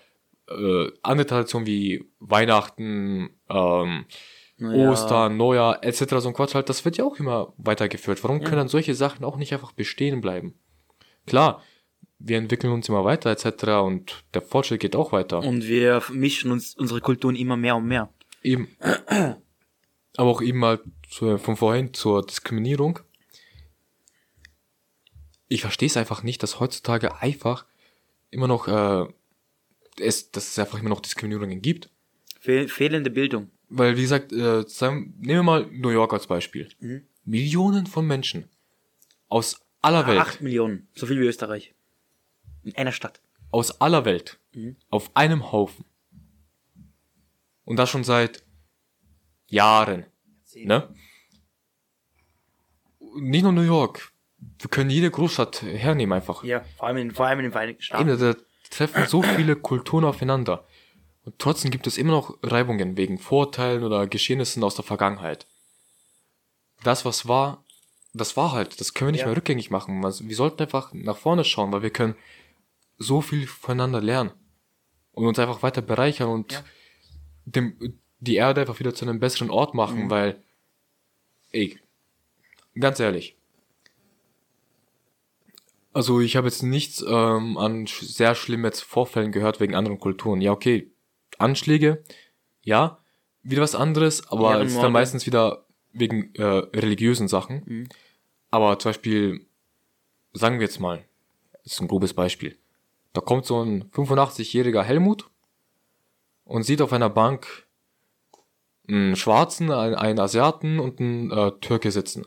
äh, 0.48 0.88
andere 1.02 1.26
Traditionen 1.26 1.66
wie 1.66 2.04
Weihnachten, 2.18 3.30
ähm, 3.48 4.04
Ja. 4.58 4.90
Ostern, 4.90 5.38
Neujahr, 5.38 5.82
etc. 5.82 6.16
so 6.18 6.28
ein 6.28 6.34
Quatsch 6.34 6.54
halt, 6.54 6.68
das 6.68 6.84
wird 6.84 6.98
ja 6.98 7.04
auch 7.04 7.18
immer 7.18 7.54
weitergeführt. 7.56 8.22
Warum 8.22 8.40
können 8.42 8.58
dann 8.58 8.68
solche 8.68 8.94
Sachen 8.94 9.24
auch 9.24 9.36
nicht 9.36 9.54
einfach 9.54 9.72
bestehen 9.72 10.20
bleiben? 10.20 10.54
Klar, 11.26 11.62
wir 12.18 12.36
entwickeln 12.36 12.70
uns 12.72 12.88
immer 12.88 13.04
weiter, 13.04 13.30
etc. 13.30 13.64
und 13.82 14.24
der 14.34 14.42
Fortschritt 14.42 14.80
geht 14.80 14.94
auch 14.96 15.12
weiter. 15.12 15.38
Und 15.38 15.66
wir 15.66 16.02
mischen 16.12 16.52
uns 16.52 16.74
unsere 16.74 17.00
Kulturen 17.00 17.36
immer 17.36 17.56
mehr 17.56 17.76
und 17.76 17.86
mehr. 17.86 18.10
Eben. 18.42 18.68
Aber 20.16 20.30
auch 20.30 20.42
eben 20.42 20.58
mal 20.58 20.80
zu, 21.08 21.38
von 21.38 21.56
vorhin 21.56 21.94
zur 21.94 22.26
Diskriminierung. 22.26 22.98
Ich 25.52 25.62
verstehe 25.62 25.88
es 25.88 25.96
einfach 25.96 26.22
nicht, 26.22 26.42
dass 26.44 26.60
heutzutage 26.60 27.20
einfach 27.20 27.66
immer 28.30 28.46
noch 28.46 28.68
äh, 28.68 29.12
es, 29.98 30.30
dass 30.30 30.46
es 30.48 30.58
einfach 30.60 30.78
immer 30.78 30.90
noch 30.90 31.00
Diskriminierungen 31.00 31.60
gibt. 31.60 31.90
Fehl, 32.38 32.68
fehlende 32.68 33.10
Bildung. 33.10 33.50
Weil, 33.68 33.96
wie 33.96 34.02
gesagt, 34.02 34.32
äh, 34.32 34.62
sagen, 34.68 35.12
nehmen 35.18 35.40
wir 35.40 35.42
mal 35.42 35.66
New 35.66 35.90
York 35.90 36.12
als 36.12 36.28
Beispiel. 36.28 36.68
Millionen 37.24 37.86
von 37.86 38.06
Menschen 38.06 38.48
aus 39.28 39.60
aller 39.82 40.06
Welt, 40.06 40.20
Acht 40.20 40.40
Millionen. 40.40 40.86
So 40.94 41.06
viel 41.06 41.20
wie 41.20 41.26
Österreich. 41.26 41.74
In 42.62 42.76
einer 42.76 42.92
Stadt. 42.92 43.20
aus 43.50 43.80
aller 43.80 44.04
Welt, 44.04 44.38
auf 44.88 45.10
einem 45.16 45.50
Haufen. 45.50 45.84
Und 47.64 47.76
das 47.76 47.90
schon 47.90 48.04
seit 48.04 48.44
Jahren. 49.48 50.06
Ne? 50.54 50.94
Nicht 53.16 53.42
nur 53.42 53.52
New 53.52 53.62
York. 53.62 54.09
Wir 54.60 54.68
können 54.70 54.90
jede 54.90 55.10
Großstadt 55.10 55.62
hernehmen 55.62 56.12
einfach. 56.12 56.44
Ja, 56.44 56.62
vor 56.76 56.88
allem 56.88 56.96
in, 56.98 57.10
vor 57.12 57.26
allem 57.26 57.38
in 57.40 57.44
den 57.46 57.52
Vereinigten 57.52 57.82
Staaten. 57.82 58.08
Eben, 58.08 58.18
da 58.20 58.34
treffen 58.70 59.06
so 59.06 59.22
viele 59.22 59.56
Kulturen 59.56 60.04
aufeinander. 60.04 60.66
Und 61.24 61.38
trotzdem 61.38 61.70
gibt 61.70 61.86
es 61.86 61.98
immer 61.98 62.12
noch 62.12 62.38
Reibungen 62.42 62.96
wegen 62.96 63.18
Vorteilen 63.18 63.84
oder 63.84 64.06
Geschehnissen 64.06 64.62
aus 64.62 64.74
der 64.74 64.84
Vergangenheit. 64.84 65.46
Das, 66.82 67.04
was 67.04 67.26
war, 67.28 67.64
das 68.14 68.36
war 68.36 68.52
halt. 68.52 68.80
Das 68.80 68.94
können 68.94 69.08
wir 69.08 69.12
nicht 69.12 69.20
Ja. 69.22 69.26
mehr 69.28 69.36
rückgängig 69.36 69.70
machen. 69.70 70.02
Wir 70.02 70.36
sollten 70.36 70.62
einfach 70.62 70.92
nach 70.92 71.16
vorne 71.16 71.44
schauen, 71.44 71.72
weil 71.72 71.82
wir 71.82 71.90
können 71.90 72.14
so 72.98 73.20
viel 73.20 73.46
voneinander 73.46 74.00
lernen. 74.00 74.32
Und 75.12 75.26
uns 75.26 75.38
einfach 75.38 75.62
weiter 75.62 75.82
bereichern 75.82 76.28
und 76.28 76.52
Ja. 76.52 76.64
dem, 77.46 77.98
die 78.20 78.36
Erde 78.36 78.60
einfach 78.62 78.78
wieder 78.78 78.94
zu 78.94 79.04
einem 79.06 79.20
besseren 79.20 79.50
Ort 79.50 79.74
machen, 79.74 80.04
Mhm. 80.04 80.10
weil, 80.10 80.42
ey, 81.50 81.78
ganz 82.78 83.00
ehrlich, 83.00 83.36
also 85.92 86.20
ich 86.20 86.36
habe 86.36 86.46
jetzt 86.46 86.62
nichts 86.62 87.04
ähm, 87.06 87.56
an 87.56 87.86
sehr 87.86 88.34
schlimmen 88.34 88.64
jetzt 88.64 88.82
Vorfällen 88.82 89.32
gehört 89.32 89.60
wegen 89.60 89.74
anderen 89.74 89.98
Kulturen. 89.98 90.40
Ja, 90.40 90.52
okay, 90.52 90.90
Anschläge, 91.38 92.04
ja, 92.62 92.98
wieder 93.42 93.62
was 93.62 93.74
anderes, 93.74 94.30
aber 94.30 94.60
es 94.60 94.72
ist 94.72 94.82
dann 94.82 94.92
meistens 94.92 95.26
wieder 95.26 95.64
wegen 95.92 96.34
äh, 96.34 96.44
religiösen 96.44 97.28
Sachen. 97.28 97.62
Mhm. 97.64 97.88
Aber 98.50 98.78
zum 98.78 98.90
Beispiel, 98.90 99.46
sagen 100.32 100.58
wir 100.58 100.66
jetzt 100.66 100.80
mal, 100.80 101.04
das 101.64 101.74
ist 101.74 101.80
ein 101.80 101.88
grobes 101.88 102.14
Beispiel. 102.14 102.56
Da 103.12 103.20
kommt 103.20 103.46
so 103.46 103.62
ein 103.62 103.90
85-jähriger 103.90 104.82
Helmut 104.82 105.28
und 106.44 106.62
sieht 106.62 106.82
auf 106.82 106.92
einer 106.92 107.10
Bank 107.10 107.66
einen 108.88 109.16
Schwarzen, 109.16 109.70
einen, 109.70 109.94
einen 109.94 110.18
Asiaten 110.18 110.78
und 110.78 111.00
einen 111.00 111.30
äh, 111.30 111.52
Türke 111.60 111.90
sitzen. 111.90 112.26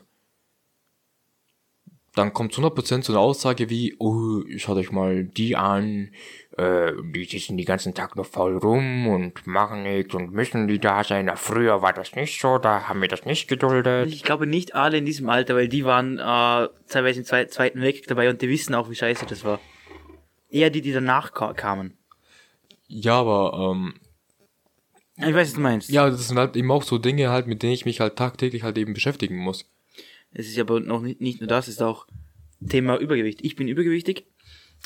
Dann 2.16 2.32
kommt 2.32 2.52
zu 2.52 2.60
100% 2.62 3.02
so 3.02 3.12
eine 3.12 3.18
Aussage 3.20 3.70
wie, 3.70 3.96
oh, 3.98 4.42
schaut 4.56 4.76
euch 4.76 4.92
mal 4.92 5.24
die 5.24 5.56
an, 5.56 6.10
äh, 6.56 6.92
die 7.12 7.24
sitzen 7.24 7.56
den 7.56 7.66
ganzen 7.66 7.92
Tag 7.94 8.14
nur 8.14 8.24
faul 8.24 8.56
rum 8.58 9.08
und 9.08 9.44
machen 9.48 9.82
nichts 9.82 10.14
und 10.14 10.30
müssen 10.32 10.68
die 10.68 10.78
da 10.78 11.02
sein. 11.02 11.24
Na, 11.26 11.34
früher 11.34 11.82
war 11.82 11.92
das 11.92 12.14
nicht 12.14 12.40
so, 12.40 12.58
da 12.58 12.88
haben 12.88 13.00
wir 13.00 13.08
das 13.08 13.24
nicht 13.24 13.48
geduldet. 13.48 14.06
Ich 14.06 14.22
glaube 14.22 14.46
nicht 14.46 14.76
alle 14.76 14.98
in 14.98 15.06
diesem 15.06 15.28
Alter, 15.28 15.56
weil 15.56 15.68
die 15.68 15.84
waren 15.84 16.18
äh, 16.20 16.68
teilweise 16.88 17.18
im 17.20 17.24
Zwei- 17.26 17.46
Zweiten 17.46 17.80
Weltkrieg 17.80 18.06
dabei 18.06 18.30
und 18.30 18.40
die 18.40 18.48
wissen 18.48 18.74
auch, 18.76 18.88
wie 18.90 18.94
scheiße 18.94 19.26
das 19.26 19.44
war. 19.44 19.58
Eher 20.50 20.70
die, 20.70 20.82
die 20.82 20.92
danach 20.92 21.32
ka 21.32 21.52
kamen. 21.52 21.98
Ja, 22.86 23.18
aber, 23.18 23.72
ähm, 23.72 23.94
Ich 25.16 25.34
weiß, 25.34 25.48
was 25.48 25.54
du 25.54 25.60
meinst. 25.60 25.90
ja, 25.90 26.08
das 26.08 26.28
sind 26.28 26.38
halt 26.38 26.54
eben 26.54 26.70
auch 26.70 26.84
so 26.84 26.98
Dinge 26.98 27.30
halt, 27.30 27.48
mit 27.48 27.64
denen 27.64 27.72
ich 27.72 27.84
mich 27.86 27.98
halt 27.98 28.14
tagtäglich 28.14 28.62
halt 28.62 28.78
eben 28.78 28.94
beschäftigen 28.94 29.36
muss. 29.38 29.68
Es 30.34 30.48
ist 30.48 30.58
aber 30.58 30.80
noch 30.80 31.00
nicht, 31.00 31.20
nicht 31.20 31.40
nur 31.40 31.48
das, 31.48 31.68
es 31.68 31.74
ist 31.74 31.82
auch 31.82 32.06
Thema 32.68 32.98
Übergewicht. 32.98 33.40
Ich 33.42 33.56
bin 33.56 33.68
übergewichtig 33.68 34.26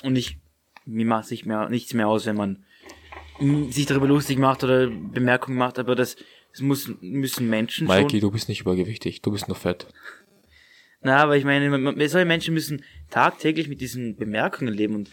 und 0.02 0.16
ich, 0.16 0.38
mir 0.84 1.06
macht 1.06 1.26
sich 1.26 1.46
mehr, 1.46 1.68
nichts 1.68 1.94
mehr 1.94 2.08
aus, 2.08 2.26
wenn 2.26 2.36
man 2.36 2.64
sich 3.70 3.86
darüber 3.86 4.06
lustig 4.06 4.38
macht 4.38 4.62
oder 4.64 4.88
Bemerkungen 4.88 5.56
macht, 5.56 5.78
aber 5.78 5.94
das, 5.94 6.16
das 6.52 6.60
muss, 6.60 6.90
müssen 7.00 7.48
Menschen 7.48 7.86
Mikey, 7.86 8.20
du 8.20 8.30
bist 8.30 8.48
nicht 8.48 8.60
übergewichtig, 8.62 9.22
du 9.22 9.30
bist 9.30 9.48
nur 9.48 9.56
fett. 9.56 9.86
Na, 11.00 11.18
aber 11.18 11.36
ich 11.36 11.44
meine, 11.44 11.70
solche 12.08 12.26
Menschen 12.26 12.54
müssen 12.54 12.82
tagtäglich 13.10 13.68
mit 13.68 13.80
diesen 13.80 14.16
Bemerkungen 14.16 14.74
leben 14.74 14.96
und 14.96 15.10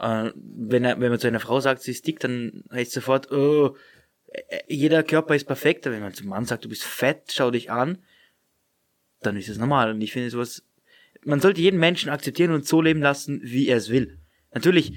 äh, 0.00 0.32
wenn, 0.34 0.84
er, 0.84 1.00
wenn 1.00 1.10
man 1.10 1.20
zu 1.20 1.28
einer 1.28 1.40
Frau 1.40 1.60
sagt, 1.60 1.82
sie 1.82 1.92
ist 1.92 2.06
dick, 2.06 2.18
dann 2.18 2.64
heißt 2.72 2.90
sofort, 2.90 3.30
oh, 3.30 3.76
äh, 4.26 4.58
jeder 4.66 5.04
Körper 5.04 5.36
ist 5.36 5.44
perfekt, 5.44 5.86
aber 5.86 5.94
wenn 5.94 6.02
man 6.02 6.14
zum 6.14 6.28
Mann 6.28 6.46
sagt, 6.46 6.64
du 6.64 6.68
bist 6.68 6.82
fett, 6.82 7.30
schau 7.32 7.52
dich 7.52 7.70
an, 7.70 7.98
dann 9.22 9.36
ist 9.36 9.48
es 9.48 9.58
normal. 9.58 9.90
Und 9.90 10.00
ich 10.00 10.12
finde 10.12 10.30
sowas, 10.30 10.64
man 11.24 11.40
sollte 11.40 11.60
jeden 11.60 11.78
Menschen 11.78 12.10
akzeptieren 12.10 12.52
und 12.52 12.66
so 12.66 12.80
leben 12.80 13.00
lassen, 13.00 13.40
wie 13.42 13.68
er 13.68 13.76
es 13.76 13.90
will. 13.90 14.18
Natürlich, 14.54 14.94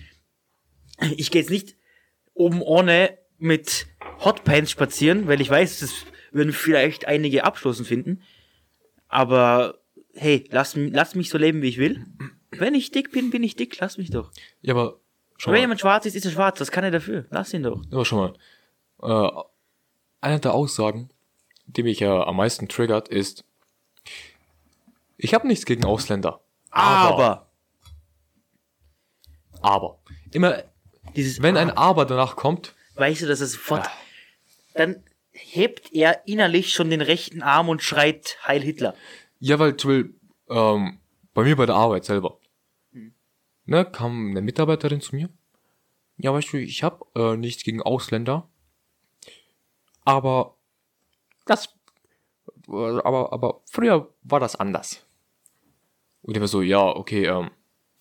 ich 1.17 1.31
gehe 1.31 1.41
jetzt 1.41 1.51
nicht 1.51 1.75
oben 2.33 2.61
ohne 2.61 3.17
mit 3.37 3.87
Hotpants 4.19 4.71
spazieren, 4.71 5.27
weil 5.27 5.41
ich 5.41 5.49
weiß, 5.49 5.79
das 5.79 6.05
würden 6.31 6.53
vielleicht 6.53 7.07
einige 7.07 7.43
Abschlossen 7.43 7.85
finden. 7.85 8.21
Aber 9.07 9.79
hey, 10.13 10.47
lass, 10.49 10.75
lass 10.75 11.15
mich 11.15 11.29
so 11.29 11.37
leben, 11.37 11.61
wie 11.61 11.69
ich 11.69 11.77
will. 11.77 12.05
Wenn 12.51 12.75
ich 12.75 12.91
dick 12.91 13.11
bin, 13.11 13.29
bin 13.31 13.43
ich 13.43 13.55
dick, 13.55 13.77
lass 13.79 13.97
mich 13.97 14.09
doch. 14.09 14.31
Ja, 14.61 14.73
aber, 14.73 14.99
schau 15.37 15.51
Wenn 15.51 15.57
mal. 15.57 15.61
jemand 15.61 15.79
schwarz 15.81 16.05
ist, 16.05 16.15
ist 16.15 16.25
er 16.25 16.31
schwarz, 16.31 16.59
was 16.59 16.71
kann 16.71 16.83
er 16.83 16.91
dafür? 16.91 17.25
Lass 17.29 17.53
ihn 17.53 17.63
doch. 17.63 17.81
Aber 17.91 18.05
schon 18.05 18.19
mal. 18.19 18.33
Äh, 19.01 19.43
eine 20.21 20.39
der 20.39 20.53
Aussagen, 20.53 21.09
die 21.65 21.83
mich 21.83 21.99
ja 21.99 22.25
am 22.25 22.37
meisten 22.37 22.67
triggert, 22.67 23.09
ist, 23.09 23.43
ich 25.23 25.33
habe 25.33 25.47
nichts 25.47 25.65
gegen 25.65 25.85
Ausländer. 25.85 26.41
Aber, 26.71 27.49
Aber. 29.61 29.99
Immer, 30.31 30.63
dieses, 31.15 31.41
wenn 31.41 31.57
ein 31.57 31.69
Aber 31.71 32.05
danach 32.05 32.35
kommt, 32.35 32.73
weißt 32.95 33.21
du, 33.21 33.27
dass 33.27 33.39
er 33.41 33.47
sofort, 33.47 33.85
Ah. 33.87 33.91
dann 34.73 35.03
hebt 35.31 35.93
er 35.93 36.27
innerlich 36.27 36.73
schon 36.73 36.89
den 36.89 37.01
rechten 37.01 37.41
Arm 37.41 37.69
und 37.69 37.81
schreit 37.83 38.37
Heil 38.47 38.61
Hitler. 38.61 38.95
ja, 39.39 39.59
weil, 39.59 39.77
zum 39.77 39.89
Beispiel, 39.91 40.15
ähm, 40.49 40.99
bei 41.33 41.43
mir 41.43 41.55
bei 41.55 41.65
der 41.65 41.75
Arbeit 41.75 42.05
selber, 42.05 42.39
ne, 43.65 43.85
kam 43.85 44.31
eine 44.31 44.41
Mitarbeiterin 44.41 45.01
zu 45.01 45.15
mir. 45.15 45.29
Ja, 46.17 46.33
weißt 46.33 46.53
du, 46.53 46.57
ich 46.57 46.83
habe 46.83 47.05
äh, 47.15 47.37
nichts 47.37 47.63
gegen 47.63 47.81
Ausländer, 47.81 48.47
aber 50.05 50.55
das, 51.45 51.73
äh, 52.67 52.71
aber, 53.03 53.31
aber 53.33 53.61
früher 53.69 54.09
war 54.23 54.39
das 54.39 54.55
anders. 54.55 55.05
Und 56.23 56.39
war 56.39 56.47
so, 56.47 56.61
ja, 56.61 56.81
okay, 56.81 57.25
ähm, 57.27 57.51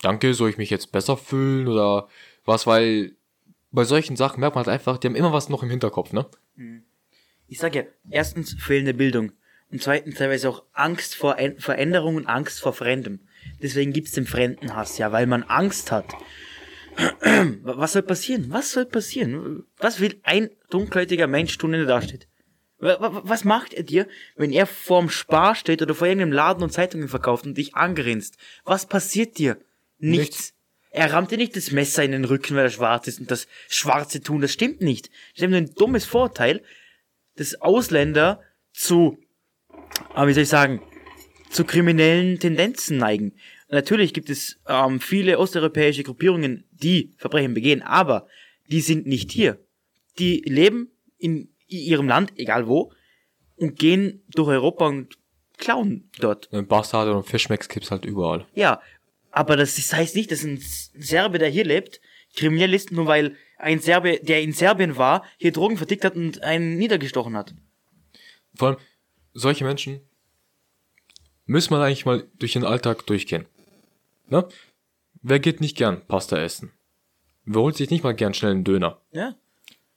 danke, 0.00 0.32
soll 0.34 0.50
ich 0.50 0.56
mich 0.58 0.70
jetzt 0.70 0.90
besser 0.92 1.16
fühlen 1.16 1.68
oder 1.68 2.08
was, 2.44 2.66
weil 2.66 3.16
bei 3.70 3.84
solchen 3.84 4.16
Sachen 4.16 4.40
merkt 4.40 4.54
man 4.56 4.64
halt 4.64 4.72
einfach, 4.74 4.98
die 4.98 5.06
haben 5.08 5.14
immer 5.16 5.32
was 5.32 5.48
noch 5.48 5.62
im 5.62 5.70
Hinterkopf, 5.70 6.12
ne? 6.12 6.26
Ich 7.48 7.58
sage 7.58 7.78
ja, 7.80 7.84
erstens 8.10 8.54
fehlende 8.58 8.94
Bildung 8.94 9.32
und 9.70 9.82
zweitens 9.82 10.16
teilweise 10.16 10.48
auch 10.48 10.62
Angst 10.72 11.14
vor 11.16 11.34
Ein- 11.36 11.58
Veränderung 11.58 12.16
und 12.16 12.26
Angst 12.26 12.60
vor 12.60 12.72
Fremdem. 12.72 13.20
Deswegen 13.62 13.92
gibt's 13.92 14.12
den 14.12 14.26
Fremdenhass, 14.26 14.98
ja, 14.98 15.10
weil 15.12 15.26
man 15.26 15.42
Angst 15.42 15.90
hat. 15.92 16.14
Was 17.62 17.92
soll 17.92 18.02
passieren? 18.02 18.46
Was 18.50 18.72
soll 18.72 18.84
passieren? 18.86 19.64
Was 19.78 20.00
will 20.00 20.20
ein 20.22 20.50
dunkelhäutiger 20.70 21.26
Mensch 21.26 21.56
tun, 21.58 21.72
wenn 21.72 21.80
er 21.80 21.86
da 21.86 22.02
steht? 22.02 22.28
Wa- 22.82 23.00
wa- 23.00 23.22
Was 23.24 23.44
macht 23.44 23.72
er 23.72 23.84
dir, 23.84 24.06
wenn 24.36 24.50
er 24.52 24.66
vorm 24.66 25.08
Spar 25.08 25.54
steht 25.54 25.80
oder 25.82 25.94
vor 25.94 26.08
irgendeinem 26.08 26.32
Laden 26.32 26.62
und 26.62 26.72
Zeitungen 26.72 27.08
verkauft 27.08 27.46
und 27.46 27.56
dich 27.56 27.74
angrinst? 27.76 28.36
Was 28.64 28.86
passiert 28.86 29.38
dir? 29.38 29.56
Nichts. 29.98 30.18
Nichts. 30.18 30.54
Er 30.90 31.12
rammt 31.12 31.30
dir 31.30 31.38
nicht 31.38 31.56
das 31.56 31.70
Messer 31.70 32.02
in 32.04 32.10
den 32.12 32.24
Rücken, 32.26 32.54
weil 32.56 32.64
er 32.64 32.70
schwarz 32.70 33.06
ist 33.08 33.20
und 33.20 33.30
das 33.30 33.46
Schwarze 33.68 34.20
tun, 34.20 34.42
das 34.42 34.52
stimmt 34.52 34.82
nicht. 34.82 35.08
Das 35.34 35.44
ist 35.44 35.48
nur 35.48 35.56
ein 35.58 35.74
dummes 35.74 36.04
Vorteil, 36.04 36.60
dass 37.36 37.54
Ausländer 37.62 38.42
zu, 38.74 39.16
aber 40.12 40.28
wie 40.28 40.34
soll 40.34 40.42
ich 40.42 40.48
sagen, 40.50 40.82
zu 41.50 41.64
kriminellen 41.64 42.38
Tendenzen 42.40 42.98
neigen. 42.98 43.32
Natürlich 43.70 44.12
gibt 44.12 44.28
es 44.28 44.58
ähm, 44.68 45.00
viele 45.00 45.38
osteuropäische 45.38 46.02
Gruppierungen, 46.02 46.64
die 46.72 47.12
Verbrechen 47.16 47.54
begehen, 47.54 47.80
aber 47.80 48.26
die 48.66 48.80
sind 48.82 49.06
nicht 49.06 49.30
hier. 49.30 49.58
Die 50.18 50.42
leben 50.44 50.90
in 51.16 51.48
ihrem 51.72 52.08
Land, 52.08 52.32
egal 52.36 52.66
wo, 52.66 52.92
und 53.56 53.78
gehen 53.78 54.22
durch 54.28 54.48
Europa 54.48 54.86
und 54.86 55.18
klauen 55.58 56.10
dort. 56.18 56.48
Bastarde 56.68 57.14
und 57.14 57.26
Fischmecks 57.26 57.68
gibt's 57.68 57.90
halt 57.90 58.04
überall. 58.04 58.46
Ja, 58.54 58.80
aber 59.30 59.56
das 59.56 59.76
heißt 59.92 60.16
nicht, 60.16 60.30
dass 60.30 60.44
ein 60.44 60.58
Serbe, 60.60 61.38
der 61.38 61.48
hier 61.48 61.64
lebt, 61.64 62.00
kriminell 62.34 62.74
ist, 62.74 62.92
nur 62.92 63.06
weil 63.06 63.36
ein 63.58 63.78
Serbe, 63.78 64.18
der 64.22 64.42
in 64.42 64.52
Serbien 64.52 64.96
war, 64.96 65.24
hier 65.38 65.52
Drogen 65.52 65.76
vertickt 65.76 66.04
hat 66.04 66.16
und 66.16 66.42
einen 66.42 66.76
niedergestochen 66.76 67.36
hat. 67.36 67.54
Vor 68.54 68.68
allem, 68.68 68.76
solche 69.32 69.64
Menschen 69.64 70.00
müssen 71.46 71.72
man 71.72 71.82
eigentlich 71.82 72.06
mal 72.06 72.26
durch 72.38 72.52
den 72.54 72.64
Alltag 72.64 73.06
durchgehen. 73.06 73.46
Ne? 74.28 74.46
Wer 75.22 75.38
geht 75.38 75.60
nicht 75.60 75.76
gern 75.76 76.06
Pasta 76.06 76.38
essen? 76.38 76.72
Wer 77.44 77.62
holt 77.62 77.76
sich 77.76 77.90
nicht 77.90 78.04
mal 78.04 78.14
gern 78.14 78.34
schnell 78.34 78.52
einen 78.52 78.64
Döner? 78.64 79.00
Ja. 79.12 79.34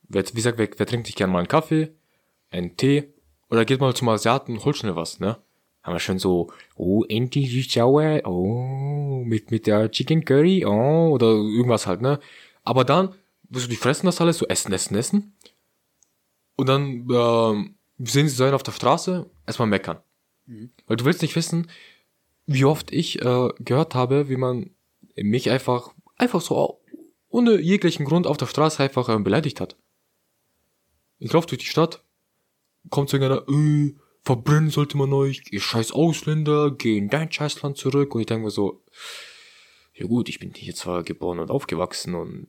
Wer, 0.07 0.27
wie 0.27 0.33
gesagt, 0.33 0.57
wer, 0.57 0.69
wer 0.77 0.85
trinkt 0.85 1.07
sich 1.07 1.15
gern 1.15 1.31
mal 1.31 1.39
einen 1.39 1.47
Kaffee, 1.47 1.91
einen 2.51 2.77
Tee 2.77 3.13
Oder 3.49 3.65
geht 3.65 3.79
mal 3.79 3.95
zum 3.95 4.09
Asiaten, 4.09 4.63
holt 4.63 4.77
schnell 4.77 4.95
was, 4.95 5.19
ne? 5.19 5.37
Haben 5.83 5.93
wir 5.93 5.99
schon 5.99 6.19
so, 6.19 6.51
oh, 6.75 7.03
endlich 7.07 7.51
süß-sauer, 7.51 8.21
oh, 8.25 9.23
mit, 9.23 9.51
mit 9.51 9.67
der 9.67 9.91
Chicken 9.91 10.25
Curry, 10.25 10.65
oh, 10.65 11.09
oder 11.11 11.27
irgendwas 11.27 11.85
halt, 11.85 12.01
ne? 12.01 12.19
Aber 12.63 12.83
dann, 12.83 13.13
so, 13.51 13.67
die 13.67 13.75
fressen 13.75 14.07
das 14.07 14.19
alles, 14.19 14.39
so 14.39 14.47
essen, 14.47 14.73
essen, 14.73 14.95
essen. 14.95 15.33
Und 16.55 16.69
dann, 16.69 17.07
ähm, 17.11 17.75
sehen 17.99 18.27
sie 18.27 18.35
sein 18.35 18.53
auf 18.53 18.63
der 18.63 18.71
Straße, 18.71 19.29
erstmal 19.45 19.67
meckern. 19.67 19.99
Weil 20.87 20.97
du 20.97 21.05
willst 21.05 21.21
nicht 21.21 21.35
wissen, 21.35 21.69
wie 22.45 22.65
oft 22.65 22.91
ich 22.91 23.21
äh, 23.21 23.49
gehört 23.59 23.95
habe, 23.95 24.29
wie 24.29 24.37
man 24.37 24.71
mich 25.15 25.49
einfach, 25.49 25.93
einfach 26.17 26.41
so 26.41 26.79
ohne 27.29 27.59
jeglichen 27.59 28.05
Grund 28.05 28.27
auf 28.27 28.37
der 28.37 28.45
Straße 28.45 28.83
einfach 28.83 29.09
ähm, 29.09 29.23
beleidigt 29.23 29.59
hat. 29.59 29.75
Ich 31.25 31.33
laufe 31.33 31.47
durch 31.47 31.61
die 31.61 31.65
Stadt, 31.65 32.03
kommt 32.91 33.09
zu 33.09 33.17
irgendeiner, 33.17 33.49
äh, 33.49 33.95
verbrennen 34.23 34.69
sollte 34.69 34.95
man 34.95 35.11
euch, 35.11 35.41
ihr 35.49 35.59
scheiß 35.59 35.91
Ausländer, 35.91 36.69
geh 36.69 36.99
in 36.99 37.09
dein 37.09 37.31
Scheißland 37.31 37.77
zurück. 37.77 38.13
Und 38.13 38.21
ich 38.21 38.27
denke 38.27 38.43
mir 38.43 38.51
so, 38.51 38.83
ja 39.95 40.05
gut, 40.05 40.29
ich 40.29 40.37
bin 40.37 40.53
hier 40.53 40.75
zwar 40.75 41.01
geboren 41.01 41.39
und 41.39 41.49
aufgewachsen 41.49 42.13
und 42.13 42.47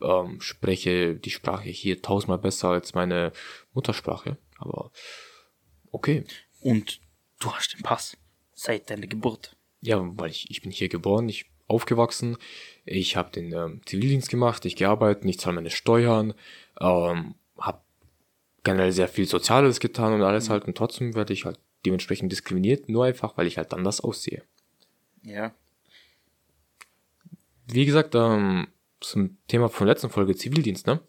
ähm, 0.00 0.40
spreche 0.40 1.16
die 1.16 1.32
Sprache 1.32 1.68
hier 1.68 2.00
tausendmal 2.00 2.38
besser 2.38 2.68
als 2.68 2.94
meine 2.94 3.32
Muttersprache, 3.72 4.38
aber 4.58 4.92
okay. 5.90 6.22
Und 6.60 7.00
du 7.40 7.52
hast 7.52 7.74
den 7.74 7.82
Pass 7.82 8.16
seit 8.54 8.88
deiner 8.88 9.08
Geburt. 9.08 9.56
Ja, 9.80 10.00
weil 10.16 10.30
ich, 10.30 10.48
ich 10.48 10.62
bin 10.62 10.70
hier 10.70 10.88
geboren, 10.88 11.28
ich 11.28 11.46
aufgewachsen, 11.66 12.36
ich 12.84 13.16
habe 13.16 13.32
den 13.32 13.52
ähm, 13.52 13.80
Zivildienst 13.84 14.28
gemacht, 14.28 14.64
ich 14.64 14.76
gearbeitet, 14.76 15.24
ich 15.24 15.40
zahle 15.40 15.56
meine 15.56 15.70
Steuern, 15.70 16.34
ähm, 16.80 17.34
generell 18.62 18.92
sehr 18.92 19.08
viel 19.08 19.26
Soziales 19.26 19.80
getan 19.80 20.12
und 20.12 20.22
alles 20.22 20.50
halt 20.50 20.64
und 20.64 20.76
trotzdem 20.76 21.14
werde 21.14 21.32
ich 21.32 21.44
halt 21.44 21.58
dementsprechend 21.86 22.30
diskriminiert, 22.30 22.88
nur 22.88 23.04
einfach, 23.04 23.36
weil 23.36 23.46
ich 23.46 23.56
halt 23.56 23.72
anders 23.72 24.00
aussehe. 24.00 24.42
Ja. 25.22 25.54
Wie 27.66 27.86
gesagt, 27.86 28.14
ähm, 28.14 28.68
zum 29.00 29.38
Thema 29.48 29.68
von 29.68 29.86
der 29.86 29.94
letzten 29.94 30.10
Folge 30.10 30.36
Zivildienst, 30.36 30.86
ne? 30.86 31.00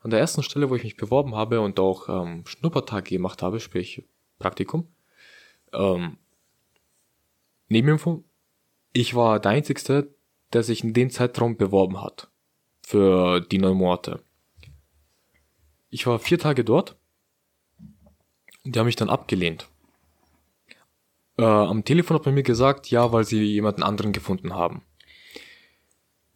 An 0.00 0.10
der 0.10 0.20
ersten 0.20 0.42
Stelle, 0.42 0.70
wo 0.70 0.76
ich 0.76 0.84
mich 0.84 0.96
beworben 0.96 1.34
habe 1.34 1.60
und 1.60 1.80
auch 1.80 2.08
ähm, 2.08 2.46
Schnuppertag 2.46 3.06
gemacht 3.06 3.42
habe, 3.42 3.60
sprich 3.60 4.04
Praktikum, 4.38 4.86
ähm, 5.72 6.16
Nebeninfo, 7.68 8.24
ich 8.92 9.14
war 9.14 9.38
der 9.40 9.52
Einzige, 9.52 10.08
der 10.52 10.62
sich 10.62 10.82
in 10.82 10.92
dem 10.92 11.10
Zeitraum 11.10 11.56
beworben 11.56 12.02
hat. 12.02 12.28
Für 12.82 13.40
die 13.40 13.58
neun 13.58 13.76
Monate. 13.76 14.22
Ich 15.90 16.06
war 16.06 16.18
vier 16.18 16.38
Tage 16.38 16.64
dort. 16.64 16.96
Die 18.70 18.78
haben 18.78 18.86
mich 18.86 18.96
dann 18.96 19.10
abgelehnt. 19.10 19.68
Äh, 21.38 21.42
am 21.42 21.84
Telefon 21.84 22.16
hat 22.16 22.26
man 22.26 22.34
mir 22.34 22.44
gesagt, 22.44 22.90
ja, 22.90 23.12
weil 23.12 23.24
sie 23.24 23.42
jemanden 23.42 23.82
anderen 23.82 24.12
gefunden 24.12 24.54
haben. 24.54 24.82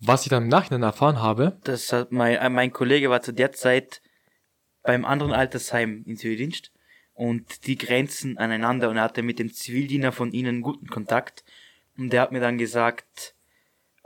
Was 0.01 0.25
ich 0.25 0.31
dann 0.31 0.45
im 0.45 0.49
Nachhinein 0.49 0.83
erfahren 0.83 1.23
habe, 1.23 1.59
Das 1.63 1.93
hat 1.93 2.11
mein, 2.11 2.37
äh, 2.37 2.49
mein 2.49 2.73
Kollege 2.73 3.09
war 3.09 3.23
zu 3.23 3.33
der 3.33 3.53
Zeit 3.53 4.03
beim 4.83 5.05
anderen 5.05 5.33
Altersheim 5.33 6.03
in 6.07 6.17
Zivildienst 6.17 6.73
und 7.15 7.67
die 7.67 7.79
grenzen 7.79 8.37
aneinander 8.37 8.91
und 8.91 8.97
er 8.97 9.05
hatte 9.05 9.23
mit 9.23 9.39
dem 9.39 9.53
Zivildiener 9.53 10.11
von 10.11 10.33
ihnen 10.33 10.61
guten 10.61 10.89
Kontakt 10.89 11.45
und 11.97 12.13
der 12.13 12.23
hat 12.23 12.33
mir 12.33 12.41
dann 12.41 12.59
gesagt, 12.59 13.35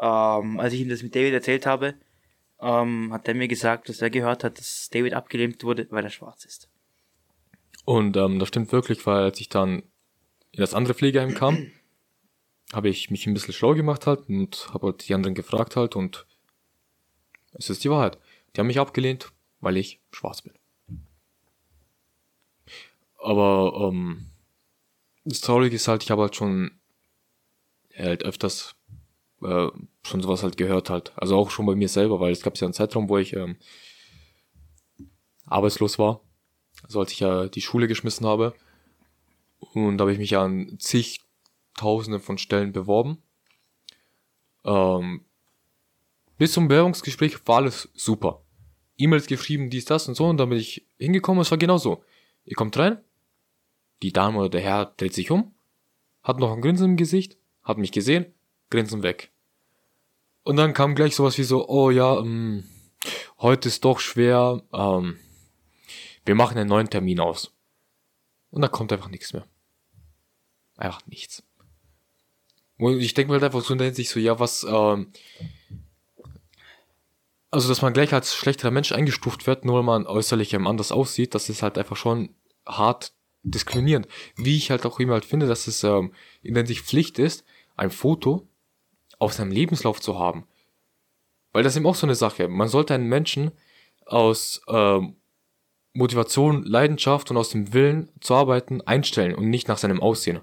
ähm, 0.01 0.61
als 0.61 0.75
ich 0.75 0.81
ihm 0.83 0.91
das 0.91 1.03
mit 1.03 1.17
David 1.17 1.33
erzählt 1.33 1.65
habe, 1.65 1.95
ähm, 2.61 3.13
hat 3.13 3.27
er 3.27 3.35
mir 3.35 3.49
gesagt, 3.49 3.89
dass 3.89 4.03
er 4.03 4.11
gehört 4.11 4.45
hat, 4.45 4.59
dass 4.59 4.91
David 4.91 5.15
abgelehnt 5.15 5.65
wurde, 5.65 5.87
weil 5.91 6.05
er 6.05 6.11
schwarz 6.11 6.45
ist. 6.45 6.69
Und 7.89 8.19
ähm, 8.19 8.39
das 8.39 8.49
stimmt 8.49 8.71
wirklich, 8.71 9.07
weil 9.07 9.23
als 9.23 9.41
ich 9.41 9.49
dann 9.49 9.79
in 10.53 10.61
das 10.61 10.75
andere 10.75 10.93
Pflegeheim 10.93 11.33
kam, 11.33 11.73
habe 12.75 12.91
ich 12.91 13.11
mich 13.11 13.27
ein 13.27 13.33
bisschen 13.33 13.55
schlau 13.55 13.73
gemacht 13.73 14.07
halt 14.07 14.29
und 14.29 14.69
habe 14.75 14.89
halt 14.89 15.09
die 15.09 15.15
anderen 15.15 15.35
gefragt 15.35 15.75
halt 15.75 15.97
und 15.97 16.27
es 17.53 17.71
ist 17.71 17.83
die 17.85 17.89
Wahrheit. 17.89 18.19
Die 18.55 18.61
haben 18.61 18.67
mich 18.67 18.79
abgelehnt, 18.79 19.33
weil 19.61 19.79
ich 19.79 20.03
schwarz 20.11 20.43
bin. 20.43 20.53
Aber 23.17 23.89
ähm, 23.91 24.27
das 25.25 25.41
Traurige 25.41 25.77
ist 25.77 25.89
halt, 25.89 26.03
ich 26.03 26.11
habe 26.11 26.21
halt 26.21 26.37
schon 26.37 26.73
halt 27.97 28.23
öfters 28.23 28.77
äh, 29.41 29.69
schon 30.03 30.21
sowas 30.21 30.43
halt 30.43 30.59
gehört 30.59 30.91
halt. 30.91 31.13
Also 31.17 31.39
auch 31.39 31.49
schon 31.49 31.65
bei 31.65 31.75
mir 31.75 31.89
selber, 31.89 32.21
weil 32.21 32.33
es 32.33 32.43
gab 32.43 32.55
ja 32.59 32.67
einen 32.67 32.75
Zeitraum, 32.75 33.09
wo 33.09 33.17
ich 33.17 33.33
ähm, 33.33 33.57
arbeitslos 35.47 35.99
war. 35.99 36.21
Also 36.83 37.01
als 37.01 37.13
ich 37.13 37.21
ja 37.21 37.49
die 37.49 37.61
Schule 37.61 37.89
geschmissen 37.89 38.27
habe. 38.27 38.55
Und 39.59 39.99
da 39.99 40.03
habe 40.03 40.13
ich 40.13 40.19
mich 40.19 40.37
an 40.37 40.77
zigtausende 40.79 42.21
von 42.21 42.39
Stellen 42.39 42.73
beworben. 42.73 43.19
Ähm, 44.65 45.25
bis 46.37 46.53
zum 46.53 46.69
Bewerbungsgespräch 46.69 47.47
war 47.47 47.57
alles 47.57 47.89
super. 47.95 48.43
E-Mails 48.97 49.27
geschrieben, 49.27 49.71
dies, 49.71 49.85
das 49.85 50.09
und 50.09 50.15
so. 50.15 50.27
Und 50.27 50.39
dann 50.39 50.51
bin 50.51 50.59
ich 50.59 50.87
hingekommen, 50.99 51.43
es 51.43 51.51
war 51.51 51.59
genau 51.59 51.79
so. 51.79 52.05
Ihr 52.45 52.57
kommt 52.57 52.77
rein, 52.79 52.99
die 54.03 54.13
Dame 54.13 54.39
oder 54.39 54.49
der 54.49 54.61
Herr 54.61 54.87
dreht 54.97 55.15
sich 55.15 55.31
um, 55.31 55.55
hat 56.23 56.39
noch 56.39 56.53
ein 56.53 56.63
Grinsen 56.63 56.93
im 56.93 56.97
Gesicht, 56.97 57.37
hat 57.63 57.79
mich 57.79 57.93
gesehen, 57.93 58.27
Grinsen 58.71 59.03
weg. 59.03 59.31
Und 60.45 60.57
dann 60.57 60.73
kam 60.73 60.95
gleich 60.95 61.15
sowas 61.15 61.37
wie 61.39 61.43
so, 61.43 61.69
oh 61.69 61.91
ja, 61.91 62.19
ähm, 62.19 62.65
heute 63.39 63.69
ist 63.69 63.85
doch 63.85 64.01
schwer, 64.01 64.63
ähm, 64.73 65.19
wir 66.29 66.35
machen 66.35 66.59
einen 66.59 66.69
neuen 66.69 66.91
Termin 66.91 67.21
aus. 67.21 67.55
Und 68.51 68.61
da 68.61 68.69
kommt 68.69 68.93
einfach 68.93 69.09
nichts 69.09 69.33
mehr. 69.33 69.47
Einfach 70.77 71.05
nichts. 71.07 71.43
Und 72.77 73.01
ich 73.01 73.15
denke 73.15 73.33
mir 73.33 73.41
halt 73.41 73.45
einfach 73.45 73.63
so 73.63 73.73
in 73.73 73.79
der 73.79 73.87
Hinsicht 73.87 74.11
so, 74.11 74.21
ja, 74.21 74.39
was, 74.39 74.65
ähm, 74.69 75.11
also 77.51 77.69
dass 77.69 77.81
man 77.81 77.95
gleich 77.95 78.13
als 78.13 78.37
schlechterer 78.37 78.71
Mensch 78.71 78.93
eingestuft 78.93 79.47
wird, 79.47 79.65
nur 79.65 79.77
weil 79.77 79.83
man 79.83 80.07
äußerlich 80.07 80.55
anders 80.55 80.93
aussieht, 80.93 81.35
das 81.35 81.49
ist 81.49 81.63
halt 81.63 81.79
einfach 81.79 81.97
schon 81.97 82.35
hart 82.67 83.15
diskriminierend. 83.43 84.07
Wie 84.37 84.57
ich 84.57 84.71
halt 84.71 84.85
auch 84.85 85.01
immer 85.01 85.15
halt 85.15 85.25
finde, 85.25 85.47
dass 85.47 85.67
es 85.67 85.83
ähm, 85.83 86.13
in 86.43 86.53
der 86.53 86.63
Hinsicht 86.63 86.85
Pflicht 86.85 87.19
ist, 87.19 87.45
ein 87.75 87.91
Foto 87.91 88.47
auf 89.19 89.33
seinem 89.33 89.51
Lebenslauf 89.51 89.99
zu 89.99 90.19
haben. 90.19 90.47
Weil 91.53 91.63
das 91.63 91.73
ist 91.73 91.79
eben 91.79 91.87
auch 91.87 91.95
so 91.95 92.07
eine 92.07 92.15
Sache. 92.15 92.49
Man 92.49 92.69
sollte 92.69 92.95
einen 92.95 93.09
Menschen 93.09 93.51
aus 94.05 94.61
ähm, 94.69 95.18
Motivation, 95.99 96.63
Leidenschaft 96.63 97.31
und 97.31 97.37
aus 97.37 97.51
dem 97.51 97.75
Willen 97.75 98.09
zu 98.21 98.35
arbeiten 98.35 98.81
einstellen 98.83 99.35
und 99.35 99.51
nicht 99.51 99.67
nach 99.67 99.79
seinem 99.79 100.01
Aussehen. 100.01 100.41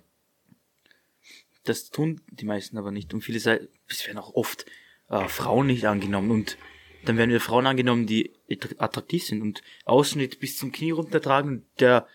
Das 1.63 1.89
tun 1.89 2.21
die 2.27 2.45
meisten 2.45 2.77
aber 2.77 2.91
nicht. 2.91 3.13
Und 3.13 3.21
viele 3.21 3.39
sagen, 3.39 3.67
es 3.87 4.05
werden 4.05 4.19
auch 4.19 4.35
oft 4.35 4.65
äh, 5.09 5.27
Frauen 5.27 5.67
nicht 5.67 5.85
angenommen. 5.85 6.29
Und 6.29 6.57
dann 7.05 7.17
werden 7.17 7.31
wir 7.31 7.39
Frauen 7.39 7.67
angenommen, 7.67 8.05
die 8.05 8.33
attraktiv 8.77 9.25
sind 9.25 9.41
und 9.41 9.61
Ausschnitt 9.85 10.39
bis 10.39 10.57
zum 10.57 10.71
Knie 10.71 10.91
runtertragen, 10.91 11.65
der 11.79 12.07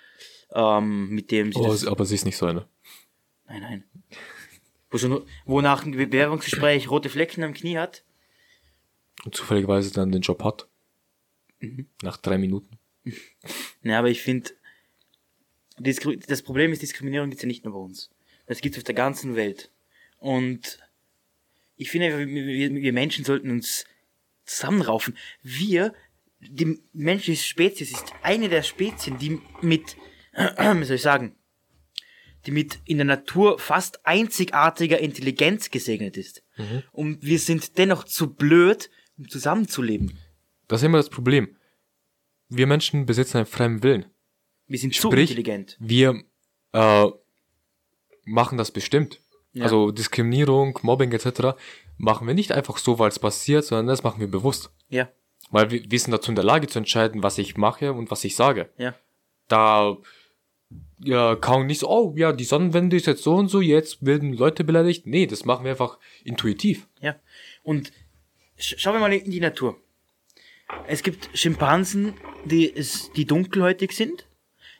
ähm, 0.52 1.08
mit 1.08 1.30
dem 1.30 1.52
sie 1.52 1.58
Oh, 1.58 1.68
das, 1.68 1.86
aber 1.86 2.04
sie 2.04 2.16
ist 2.16 2.26
nicht 2.26 2.36
so 2.36 2.46
eine. 2.46 2.68
Nein, 3.46 3.62
nein. 3.62 3.84
Wo, 4.90 4.98
schon, 4.98 5.24
wo 5.46 5.60
nach 5.60 5.82
einem 5.82 5.96
Bewerbungsgespräch 5.96 6.90
rote 6.90 7.08
Flecken 7.08 7.42
am 7.42 7.54
Knie 7.54 7.78
hat. 7.78 8.04
Und 9.24 9.34
zufälligerweise 9.34 9.92
dann 9.92 10.12
den 10.12 10.22
Job 10.22 10.44
hat. 10.44 10.68
Mhm. 11.60 11.86
Nach 12.02 12.16
drei 12.16 12.36
Minuten. 12.36 12.79
Ja, 13.82 13.98
aber 13.98 14.08
ich 14.08 14.22
finde, 14.22 14.50
das 15.78 16.42
Problem 16.42 16.72
ist, 16.72 16.82
Diskriminierung 16.82 17.30
gibt's 17.30 17.42
ja 17.42 17.48
nicht 17.48 17.64
nur 17.64 17.74
bei 17.74 17.80
uns. 17.80 18.10
Das 18.46 18.60
gibt's 18.60 18.78
auf 18.78 18.84
der 18.84 18.94
ganzen 18.94 19.36
Welt. 19.36 19.70
Und 20.18 20.78
ich 21.76 21.90
finde, 21.90 22.18
wir, 22.18 22.26
wir, 22.26 22.74
wir 22.74 22.92
Menschen 22.92 23.24
sollten 23.24 23.50
uns 23.50 23.86
zusammenraufen. 24.44 25.16
Wir, 25.42 25.94
die 26.40 26.82
menschliche 26.92 27.42
Spezies, 27.42 27.92
ist 27.92 28.12
eine 28.22 28.48
der 28.48 28.62
Spezien, 28.62 29.18
die 29.18 29.40
mit, 29.62 29.96
wie 30.34 30.84
soll 30.84 30.96
ich 30.96 31.02
sagen, 31.02 31.36
die 32.46 32.50
mit 32.50 32.78
in 32.84 32.98
der 32.98 33.06
Natur 33.06 33.58
fast 33.58 34.04
einzigartiger 34.06 34.98
Intelligenz 34.98 35.70
gesegnet 35.70 36.16
ist. 36.16 36.42
Und 36.92 37.22
wir 37.22 37.38
sind 37.38 37.78
dennoch 37.78 38.04
zu 38.04 38.34
blöd, 38.34 38.90
um 39.16 39.28
zusammenzuleben. 39.28 40.18
Das 40.68 40.80
ist 40.80 40.86
immer 40.86 40.98
das 40.98 41.10
Problem. 41.10 41.56
Wir 42.50 42.66
Menschen 42.66 43.06
besitzen 43.06 43.38
einen 43.38 43.46
freien 43.46 43.82
Willen. 43.82 44.06
Wir 44.66 44.78
sind 44.78 44.94
zu 44.94 45.08
Sprich, 45.10 45.30
intelligent. 45.30 45.76
wir 45.80 46.22
äh, 46.72 47.06
machen 48.24 48.58
das 48.58 48.70
bestimmt. 48.70 49.20
Ja. 49.52 49.64
Also 49.64 49.90
Diskriminierung, 49.90 50.78
Mobbing 50.82 51.10
etc. 51.12 51.56
machen 51.96 52.26
wir 52.26 52.34
nicht 52.34 52.52
einfach 52.52 52.76
so, 52.78 52.98
weil 52.98 53.08
es 53.08 53.18
passiert, 53.18 53.64
sondern 53.64 53.86
das 53.86 54.02
machen 54.02 54.20
wir 54.20 54.28
bewusst. 54.28 54.70
Ja, 54.88 55.08
Weil 55.50 55.70
wir, 55.70 55.90
wir 55.90 55.98
sind 55.98 56.12
dazu 56.12 56.30
in 56.30 56.36
der 56.36 56.44
Lage 56.44 56.66
zu 56.68 56.78
entscheiden, 56.78 57.22
was 57.22 57.38
ich 57.38 57.56
mache 57.56 57.92
und 57.92 58.10
was 58.10 58.24
ich 58.24 58.36
sage. 58.36 58.68
ja. 58.78 58.94
Da 59.48 59.96
ja, 61.02 61.34
kaum 61.34 61.66
nicht 61.66 61.80
so, 61.80 61.88
oh 61.88 62.14
ja, 62.16 62.32
die 62.32 62.44
Sonnenwende 62.44 62.94
ist 62.96 63.06
jetzt 63.06 63.24
so 63.24 63.34
und 63.34 63.48
so, 63.48 63.60
jetzt 63.60 64.04
werden 64.06 64.34
Leute 64.34 64.62
beleidigt. 64.62 65.06
Nee, 65.06 65.26
das 65.26 65.44
machen 65.44 65.64
wir 65.64 65.72
einfach 65.72 65.98
intuitiv. 66.22 66.86
Ja. 67.00 67.16
Und 67.64 67.90
sch 68.56 68.76
schauen 68.78 68.94
wir 68.94 69.00
mal 69.00 69.12
in 69.12 69.30
die 69.30 69.40
Natur. 69.40 69.76
Es 70.86 71.02
gibt 71.02 71.30
Schimpansen, 71.34 72.14
die, 72.44 72.74
es, 72.74 73.12
die 73.12 73.24
dunkelhäutig 73.24 73.92
sind. 73.92 74.26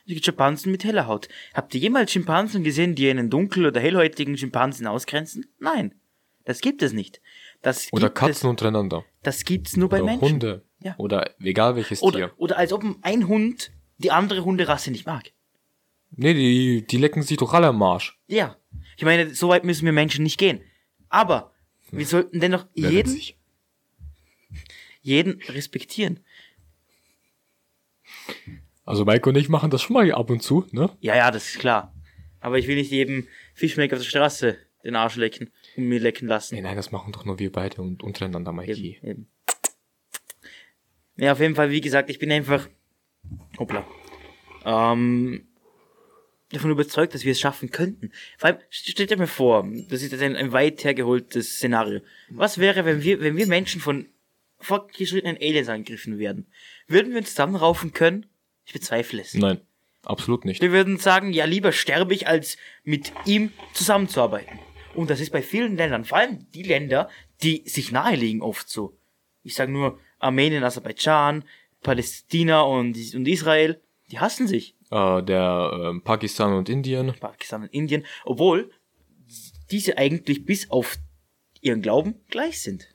Es 0.05 0.13
gibt 0.13 0.25
Schimpansen 0.25 0.71
mit 0.71 0.83
heller 0.83 1.07
Haut. 1.07 1.29
Habt 1.53 1.73
ihr 1.75 1.79
jemals 1.79 2.11
Schimpansen 2.11 2.63
gesehen, 2.63 2.95
die 2.95 3.09
einen 3.09 3.29
dunkel- 3.29 3.67
oder 3.67 3.79
hellhäutigen 3.79 4.37
Schimpansen 4.37 4.87
ausgrenzen? 4.87 5.45
Nein. 5.59 5.95
Das 6.43 6.59
gibt 6.59 6.81
es 6.81 6.91
nicht. 6.91 7.21
Das 7.61 7.93
Oder 7.93 8.07
gibt 8.07 8.17
Katzen 8.17 8.47
es, 8.47 8.49
untereinander. 8.49 9.05
Das 9.21 9.45
gibt's 9.45 9.77
nur 9.77 9.89
bei 9.89 10.01
Oder 10.01 10.11
Menschen. 10.11 10.29
Hunde. 10.29 10.65
Ja. 10.79 10.95
Oder 10.97 11.35
egal 11.39 11.75
welches 11.75 12.01
Oder, 12.01 12.17
Tier. 12.17 12.31
oder 12.37 12.57
als 12.57 12.73
ob 12.73 12.83
ein 13.03 13.27
Hund 13.27 13.71
die 13.99 14.11
andere 14.11 14.43
Hunderasse 14.43 14.89
nicht 14.89 15.05
mag. 15.05 15.31
Nee, 16.09 16.33
die, 16.33 16.85
die 16.85 16.97
lecken 16.97 17.21
sich 17.21 17.37
doch 17.37 17.53
alle 17.53 17.67
am 17.67 17.77
Marsch. 17.77 18.19
Ja. 18.27 18.57
Ich 18.97 19.05
meine, 19.05 19.33
so 19.33 19.49
weit 19.49 19.63
müssen 19.63 19.85
wir 19.85 19.93
Menschen 19.93 20.23
nicht 20.23 20.39
gehen. 20.39 20.61
Aber 21.09 21.53
wir 21.91 22.05
sollten 22.05 22.39
dennoch 22.39 22.65
Wer 22.73 22.89
jeden, 22.89 23.13
witzig. 23.13 23.37
Jeden 25.01 25.41
respektieren. 25.43 26.19
Also 28.85 29.05
Mike 29.05 29.29
und 29.29 29.35
ich 29.35 29.49
machen 29.49 29.69
das 29.69 29.81
schon 29.81 29.93
mal 29.93 30.11
ab 30.11 30.29
und 30.29 30.41
zu, 30.41 30.65
ne? 30.71 30.89
Ja, 30.99 31.15
ja, 31.15 31.31
das 31.31 31.49
ist 31.49 31.59
klar. 31.59 31.93
Aber 32.39 32.57
ich 32.57 32.67
will 32.67 32.75
nicht 32.75 32.91
jedem 32.91 33.27
Fischmeck 33.53 33.93
auf 33.93 33.99
der 33.99 34.05
Straße 34.05 34.57
den 34.83 34.95
Arsch 34.95 35.15
lecken 35.15 35.51
und 35.77 35.85
mir 35.87 35.99
lecken 35.99 36.27
lassen. 36.27 36.55
Nee, 36.55 36.61
nein, 36.61 36.75
das 36.75 36.91
machen 36.91 37.13
doch 37.13 37.23
nur 37.23 37.37
wir 37.39 37.51
beide 37.51 37.81
und 37.81 38.01
untereinander, 38.03 38.51
Mikey. 38.51 38.97
Eben, 39.01 39.07
eben. 39.07 39.27
Ja, 41.17 41.33
auf 41.33 41.39
jeden 41.39 41.55
Fall, 41.55 41.69
wie 41.69 41.81
gesagt, 41.81 42.09
ich 42.09 42.17
bin 42.17 42.31
einfach, 42.31 42.67
hoppla, 43.59 43.85
ähm, 44.65 45.47
davon 46.49 46.71
überzeugt, 46.71 47.13
dass 47.13 47.23
wir 47.25 47.31
es 47.31 47.39
schaffen 47.39 47.69
könnten. 47.69 48.11
Vor 48.39 48.49
allem, 48.49 48.57
st- 48.71 48.89
stellt 48.91 49.11
euch 49.11 49.17
mal 49.19 49.27
vor, 49.27 49.67
das 49.89 50.01
ist 50.01 50.11
jetzt 50.11 50.21
ein, 50.23 50.35
ein 50.35 50.51
weit 50.51 50.83
hergeholtes 50.83 51.57
Szenario. 51.57 52.01
Was 52.29 52.57
wäre, 52.57 52.83
wenn 52.85 53.03
wir, 53.03 53.19
wenn 53.21 53.37
wir 53.37 53.45
Menschen 53.45 53.79
von 53.79 54.07
fortgeschrittenen 54.61 55.37
Aliens 55.37 55.69
angegriffen 55.69 56.19
werden? 56.19 56.47
Würden 56.87 57.11
wir 57.11 57.19
uns 57.19 57.29
zusammenraufen 57.29 57.93
können? 57.93 58.25
Ich 58.65 58.73
bezweifle 58.73 59.21
es. 59.21 59.33
Nein, 59.33 59.61
absolut 60.03 60.45
nicht. 60.45 60.61
Wir 60.61 60.71
würden 60.71 60.97
sagen, 60.97 61.33
ja, 61.33 61.45
lieber 61.45 61.71
sterbe 61.71 62.13
ich, 62.13 62.27
als 62.27 62.57
mit 62.83 63.11
ihm 63.25 63.51
zusammenzuarbeiten. 63.73 64.59
Und 64.93 65.09
das 65.09 65.19
ist 65.19 65.31
bei 65.31 65.41
vielen 65.41 65.77
Ländern, 65.77 66.05
vor 66.05 66.17
allem 66.17 66.47
die 66.53 66.63
Länder, 66.63 67.09
die 67.41 67.63
sich 67.65 67.91
naheliegen, 67.91 68.41
oft 68.41 68.69
so. 68.69 68.97
Ich 69.43 69.55
sage 69.55 69.71
nur 69.71 69.99
Armenien, 70.19 70.63
Aserbaidschan, 70.63 71.43
Palästina 71.81 72.61
und, 72.61 72.97
und 73.15 73.27
Israel, 73.27 73.81
die 74.11 74.19
hassen 74.19 74.47
sich. 74.47 74.75
Äh, 74.91 75.23
der 75.23 75.71
ähm, 75.73 76.01
Pakistan 76.03 76.53
und 76.53 76.69
Indien. 76.69 77.13
Pakistan 77.19 77.63
und 77.63 77.73
Indien, 77.73 78.05
obwohl 78.25 78.71
diese 79.71 79.97
eigentlich 79.97 80.45
bis 80.45 80.69
auf 80.69 80.97
ihren 81.61 81.81
Glauben 81.81 82.15
gleich 82.29 82.61
sind. 82.61 82.90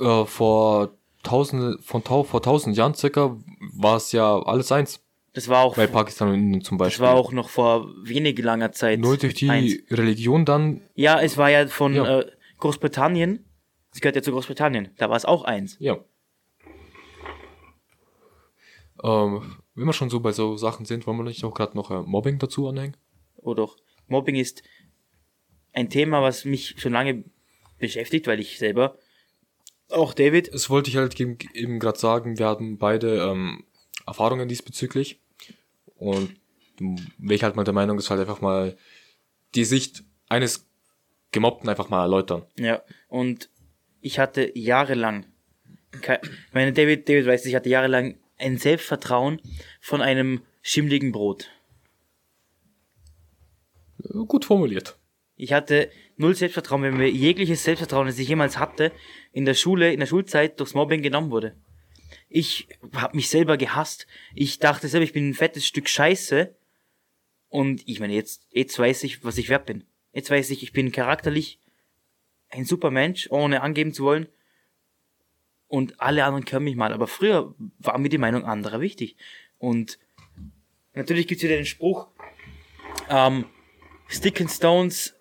Äh, 0.00 0.24
vor 0.26 0.90
tausende, 1.22 1.78
von 1.82 2.02
vor 2.02 2.42
tausend 2.42 2.76
Jahren 2.76 2.94
circa 2.94 3.36
war 3.72 3.96
es 3.96 4.12
ja 4.12 4.38
alles 4.42 4.70
eins. 4.72 5.02
Das 5.32 5.48
war 5.48 5.64
auch, 5.64 5.76
Bei 5.76 5.86
Pakistan 5.86 6.28
und 6.28 6.34
Indien 6.34 6.62
zum 6.62 6.78
das 6.78 6.86
Beispiel. 6.86 7.04
war 7.04 7.14
auch 7.14 7.30
noch 7.32 7.50
vor 7.50 7.88
wenig 8.04 8.38
langer 8.38 8.72
Zeit. 8.72 9.00
Nur 9.00 9.16
durch 9.18 9.34
die 9.34 9.50
eins. 9.50 9.74
Religion 9.90 10.44
dann, 10.46 10.80
Ja, 10.94 11.20
es 11.20 11.36
war 11.36 11.50
ja 11.50 11.66
von 11.66 11.94
Ja. 11.94 12.20
Äh, 12.20 12.30
Großbritannien. 12.58 13.44
Es 13.92 14.00
gehört 14.00 14.16
ja 14.16 14.22
zu 14.22 14.32
Großbritannien. 14.32 14.90
Da 14.96 15.10
war 15.10 15.16
es 15.16 15.24
auch 15.26 15.44
eins. 15.44 15.76
ja. 15.78 15.98
Ähm, 19.02 19.56
wenn 19.74 19.84
wir 19.86 19.92
schon 19.92 20.08
so 20.08 20.20
bei 20.20 20.32
so 20.32 20.56
Sachen 20.56 20.86
sind, 20.86 21.06
wollen 21.06 21.18
wir 21.18 21.24
nicht 21.24 21.44
auch 21.44 21.52
gerade 21.52 21.76
noch 21.76 21.90
äh, 21.90 22.00
Mobbing 22.02 22.38
dazu 22.38 22.68
anhängen? 22.68 22.96
oder 23.36 23.62
auch 23.64 23.76
Mobbing 24.08 24.34
ist 24.36 24.62
ein 25.72 25.90
Thema, 25.90 26.22
was 26.22 26.44
mich 26.46 26.74
schon 26.80 26.92
lange 26.94 27.24
beschäftigt, 27.78 28.26
weil 28.26 28.40
ich 28.40 28.58
selber 28.58 28.96
auch 29.90 30.14
David, 30.14 30.52
Das 30.52 30.70
wollte 30.70 30.90
ich 30.90 30.96
halt 30.96 31.18
eben, 31.20 31.78
gerade 31.78 31.98
sagen, 31.98 32.38
wir 32.38 32.46
hatten 32.46 32.78
beide 32.78 33.22
ähm, 33.22 33.64
Erfahrungen 34.06 34.48
diesbezüglich. 34.48 35.20
Und 35.96 36.36
welch 37.18 37.42
halt 37.42 37.56
mal 37.56 37.64
der 37.64 37.74
Meinung 37.74 37.98
ist, 37.98 38.10
halt 38.10 38.20
einfach 38.20 38.40
mal 38.40 38.76
die 39.54 39.64
Sicht 39.64 40.04
eines 40.28 40.66
Gemobbten 41.32 41.68
einfach 41.68 41.88
mal 41.88 42.02
erläutern. 42.02 42.44
ja, 42.58 42.82
und 43.08 43.48
ich 44.00 44.18
hatte 44.18 44.56
jahrelang, 44.56 45.26
ich 45.92 46.52
meine, 46.52 46.72
David, 46.72 47.08
David 47.08 47.26
weiß, 47.26 47.46
ich 47.46 47.54
hatte 47.54 47.68
jahrelang 47.68 48.16
ein 48.38 48.58
Selbstvertrauen 48.58 49.40
von 49.80 50.02
einem 50.02 50.42
schimmligen 50.62 51.12
Brot. 51.12 51.50
Gut 54.26 54.44
formuliert. 54.44 54.96
Ich 55.36 55.52
hatte 55.52 55.90
null 56.16 56.34
Selbstvertrauen, 56.34 56.82
wenn 56.82 56.96
mir 56.96 57.10
jegliches 57.10 57.64
Selbstvertrauen, 57.64 58.06
das 58.06 58.18
ich 58.18 58.28
jemals 58.28 58.58
hatte, 58.58 58.92
in 59.32 59.44
der 59.44 59.54
Schule, 59.54 59.92
in 59.92 60.00
der 60.00 60.06
Schulzeit 60.06 60.58
durchs 60.58 60.74
Mobbing 60.74 61.02
genommen 61.02 61.30
wurde. 61.30 61.56
Ich 62.28 62.68
habe 62.94 63.16
mich 63.16 63.28
selber 63.28 63.56
gehasst. 63.56 64.06
Ich 64.34 64.58
dachte 64.58 64.88
selber, 64.88 65.04
ich 65.04 65.12
bin 65.12 65.28
ein 65.28 65.34
fettes 65.34 65.66
Stück 65.66 65.88
Scheiße. 65.88 66.54
Und 67.48 67.82
ich 67.86 68.00
meine, 68.00 68.14
jetzt, 68.14 68.46
jetzt 68.50 68.78
weiß 68.78 69.04
ich, 69.04 69.24
was 69.24 69.38
ich 69.38 69.48
wert 69.48 69.66
bin. 69.66 69.84
Jetzt 70.12 70.30
weiß 70.30 70.50
ich, 70.50 70.62
ich 70.62 70.72
bin 70.72 70.92
charakterlich 70.92 71.60
ein 72.48 72.64
super 72.64 72.90
Mensch, 72.90 73.28
ohne 73.30 73.62
angeben 73.62 73.92
zu 73.92 74.04
wollen. 74.04 74.28
Und 75.68 76.00
alle 76.00 76.24
anderen 76.24 76.44
können 76.44 76.64
mich 76.64 76.76
mal. 76.76 76.92
Aber 76.92 77.06
früher 77.06 77.54
war 77.78 77.98
mir 77.98 78.08
die 78.08 78.18
Meinung 78.18 78.44
anderer 78.44 78.80
wichtig. 78.80 79.16
Und 79.58 79.98
natürlich 80.94 81.26
gibt's 81.26 81.44
wieder 81.44 81.56
den 81.56 81.66
Spruch, 81.66 82.08
ähm, 83.08 83.46
Stick 84.08 84.40
and 84.40 84.50
Stones 84.50 85.14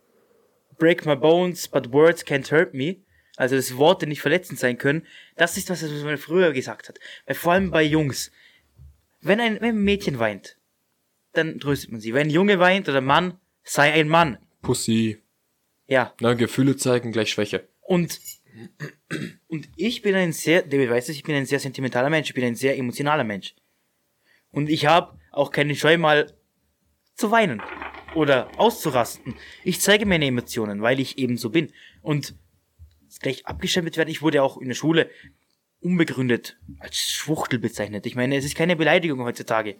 break 0.77 1.05
my 1.05 1.15
bones, 1.15 1.67
but 1.67 1.91
words 1.91 2.23
can't 2.25 2.51
hurt 2.51 2.73
me. 2.73 2.97
Also, 3.37 3.55
dass 3.55 3.75
Worte 3.75 4.07
nicht 4.07 4.21
verletzend 4.21 4.59
sein 4.59 4.77
können. 4.77 5.05
Das 5.35 5.57
ist 5.57 5.69
was, 5.69 5.83
was 5.83 6.03
man 6.03 6.17
früher 6.17 6.53
gesagt 6.53 6.87
hat. 6.87 6.99
Weil 7.25 7.35
vor 7.35 7.53
allem 7.53 7.71
bei 7.71 7.83
Jungs. 7.83 8.31
Wenn 9.21 9.39
ein, 9.39 9.55
wenn 9.55 9.75
ein 9.75 9.83
Mädchen 9.83 10.19
weint, 10.19 10.57
dann 11.33 11.59
tröstet 11.59 11.91
man 11.91 11.99
sie. 11.99 12.13
Wenn 12.13 12.27
ein 12.27 12.31
Junge 12.31 12.59
weint 12.59 12.87
oder 12.87 12.99
ein 12.99 13.05
Mann, 13.05 13.39
sei 13.63 13.91
ein 13.91 14.07
Mann. 14.07 14.37
Pussy. 14.61 15.21
Ja. 15.87 16.13
Na, 16.21 16.33
Gefühle 16.33 16.77
zeigen 16.77 17.11
gleich 17.11 17.31
Schwäche. 17.31 17.67
Und, 17.81 18.19
und 19.47 19.67
ich 19.75 20.01
bin 20.01 20.15
ein 20.15 20.31
sehr, 20.31 20.61
David 20.61 20.89
weiß 20.89 21.09
es, 21.09 21.15
ich 21.15 21.23
bin 21.23 21.35
ein 21.35 21.45
sehr 21.45 21.59
sentimentaler 21.59 22.09
Mensch, 22.09 22.29
ich 22.29 22.35
bin 22.35 22.45
ein 22.45 22.55
sehr 22.55 22.77
emotionaler 22.77 23.23
Mensch. 23.23 23.53
Und 24.51 24.69
ich 24.69 24.85
habe 24.85 25.19
auch 25.31 25.51
keine 25.51 25.75
Scheu 25.75 25.97
mal 25.97 26.31
zu 27.15 27.31
weinen 27.31 27.61
oder 28.15 28.49
auszurasten. 28.57 29.35
Ich 29.63 29.81
zeige 29.81 30.05
meine 30.05 30.25
Emotionen, 30.25 30.81
weil 30.81 30.99
ich 30.99 31.17
eben 31.17 31.37
so 31.37 31.49
bin. 31.49 31.71
Und 32.01 32.35
gleich 33.19 33.45
abgestempelt 33.45 33.97
werden, 33.97 34.09
ich 34.09 34.21
wurde 34.21 34.41
auch 34.43 34.57
in 34.57 34.67
der 34.67 34.75
Schule 34.75 35.09
unbegründet 35.81 36.57
als 36.79 36.97
Schwuchtel 36.97 37.59
bezeichnet. 37.59 38.05
Ich 38.05 38.15
meine, 38.15 38.35
es 38.35 38.45
ist 38.45 38.55
keine 38.55 38.75
Beleidigung 38.75 39.19
heutzutage. 39.19 39.75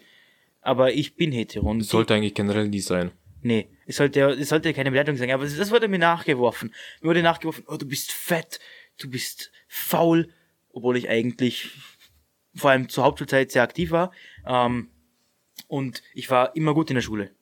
Aber 0.61 0.93
ich 0.93 1.15
bin 1.15 1.31
hetero. 1.31 1.69
Und 1.69 1.79
Das 1.79 1.89
sollte 1.89 2.13
eigentlich 2.13 2.33
generell 2.33 2.67
nie 2.67 2.79
sein. 2.79 3.11
Nee, 3.41 3.67
es 3.85 3.97
sollte, 3.97 4.21
es 4.21 4.49
sollte 4.49 4.73
keine 4.73 4.89
Beleidigung 4.89 5.17
sein, 5.17 5.29
aber 5.29 5.45
das 5.45 5.69
wurde 5.71 5.87
mir 5.87 5.99
nachgeworfen. 5.99 6.73
Mir 7.01 7.09
wurde 7.09 7.21
nachgeworfen, 7.21 7.63
oh, 7.67 7.77
du 7.77 7.87
bist 7.87 8.11
fett, 8.11 8.59
du 8.97 9.07
bist 9.07 9.51
faul, 9.67 10.29
obwohl 10.71 10.97
ich 10.97 11.09
eigentlich 11.09 11.69
vor 12.55 12.71
allem 12.71 12.89
zur 12.89 13.03
Hauptschulzeit 13.03 13.51
sehr 13.51 13.61
aktiv 13.61 13.91
war. 13.91 14.11
Ähm, 14.47 14.89
und 15.67 16.01
ich 16.15 16.31
war 16.31 16.55
immer 16.55 16.73
gut 16.73 16.89
in 16.89 16.95
der 16.95 17.01
Schule. 17.01 17.35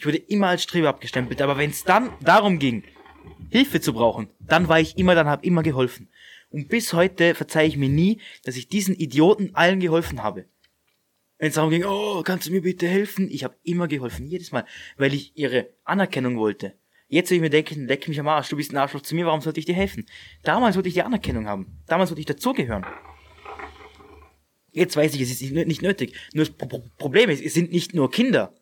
Ich 0.00 0.06
wurde 0.06 0.16
immer 0.16 0.46
als 0.48 0.62
Streber 0.62 0.88
abgestempelt, 0.88 1.42
aber 1.42 1.58
wenn 1.58 1.68
es 1.68 1.84
dann 1.84 2.08
darum 2.22 2.58
ging, 2.58 2.84
Hilfe 3.50 3.82
zu 3.82 3.92
brauchen, 3.92 4.30
dann 4.40 4.66
war 4.66 4.80
ich 4.80 4.96
immer, 4.96 5.14
dann 5.14 5.26
habe 5.26 5.44
immer 5.44 5.62
geholfen. 5.62 6.08
Und 6.48 6.68
bis 6.70 6.94
heute 6.94 7.34
verzeihe 7.34 7.68
ich 7.68 7.76
mir 7.76 7.90
nie, 7.90 8.18
dass 8.44 8.56
ich 8.56 8.66
diesen 8.68 8.94
Idioten 8.94 9.54
allen 9.54 9.78
geholfen 9.78 10.22
habe. 10.22 10.46
Wenn 11.36 11.48
es 11.48 11.56
darum 11.56 11.68
ging, 11.68 11.84
oh, 11.84 12.22
kannst 12.22 12.48
du 12.48 12.50
mir 12.50 12.62
bitte 12.62 12.88
helfen? 12.88 13.28
Ich 13.30 13.44
habe 13.44 13.56
immer 13.62 13.88
geholfen, 13.88 14.24
jedes 14.26 14.52
Mal, 14.52 14.64
weil 14.96 15.12
ich 15.12 15.36
ihre 15.36 15.68
Anerkennung 15.84 16.38
wollte. 16.38 16.72
Jetzt 17.08 17.28
will 17.28 17.36
ich 17.36 17.42
mir 17.42 17.50
denken, 17.50 17.86
leck 17.86 18.08
mich 18.08 18.18
am 18.18 18.28
Arsch, 18.28 18.48
du 18.48 18.56
bist 18.56 18.72
ein 18.72 18.78
Arschloch 18.78 19.02
zu 19.02 19.14
mir, 19.14 19.26
warum 19.26 19.42
sollte 19.42 19.60
ich 19.60 19.66
dir 19.66 19.74
helfen? 19.74 20.06
Damals 20.44 20.76
wollte 20.76 20.88
ich 20.88 20.94
die 20.94 21.02
Anerkennung 21.02 21.46
haben. 21.46 21.78
Damals 21.86 22.08
wollte 22.08 22.20
ich 22.20 22.26
dazugehören. 22.26 22.86
Jetzt 24.72 24.96
weiß 24.96 25.14
ich, 25.14 25.20
es 25.20 25.30
ist 25.42 25.42
nicht- 25.52 25.82
nötig. 25.82 26.14
Nur 26.32 26.46
das 26.46 26.54
Pro- 26.54 26.68
Pro- 26.68 26.84
Problem 26.96 27.28
ist, 27.28 27.44
es 27.44 27.52
sind 27.52 27.70
nicht 27.70 27.92
nur 27.94 28.10
Kinder 28.10 28.54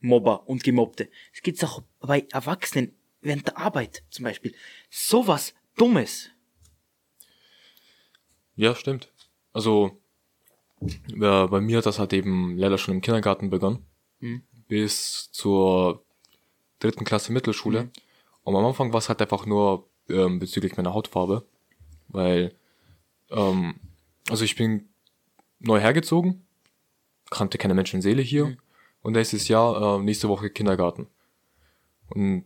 Mobber 0.00 0.48
und 0.48 0.62
Gemobbte. 0.62 1.08
Es 1.32 1.42
gibt's 1.42 1.64
auch 1.64 1.82
bei 2.00 2.26
Erwachsenen 2.30 2.94
während 3.20 3.46
der 3.46 3.58
Arbeit 3.58 4.04
zum 4.10 4.24
Beispiel. 4.24 4.54
Sowas 4.90 5.54
Dummes. 5.76 6.30
Ja, 8.54 8.74
stimmt. 8.74 9.12
Also, 9.52 10.00
ja, 11.08 11.46
bei 11.46 11.60
mir 11.60 11.78
hat 11.78 11.86
das 11.86 11.98
halt 11.98 12.12
eben 12.12 12.56
leider 12.56 12.78
schon 12.78 12.94
im 12.94 13.00
Kindergarten 13.00 13.50
begonnen. 13.50 13.84
Bis 14.68 15.30
zur 15.32 16.04
dritten 16.78 17.04
Klasse 17.04 17.32
Mittelschule. 17.32 17.90
Und 18.42 18.56
am 18.56 18.64
Anfang 18.64 18.92
war 18.92 18.98
es 18.98 19.08
halt 19.08 19.20
einfach 19.20 19.46
nur 19.46 19.88
ähm, 20.08 20.38
bezüglich 20.38 20.76
meiner 20.76 20.94
Hautfarbe. 20.94 21.46
Weil, 22.08 22.54
ähm, 23.30 23.74
also 24.28 24.44
ich 24.44 24.56
bin 24.56 24.88
neu 25.58 25.80
hergezogen, 25.80 26.46
kannte 27.30 27.58
keine 27.58 27.74
Menschenseele 27.74 28.22
hier. 28.22 28.56
Und 29.06 29.12
nächstes 29.12 29.46
Jahr, 29.46 30.00
äh, 30.00 30.02
nächste 30.02 30.28
Woche 30.28 30.50
Kindergarten. 30.50 31.06
Und 32.08 32.44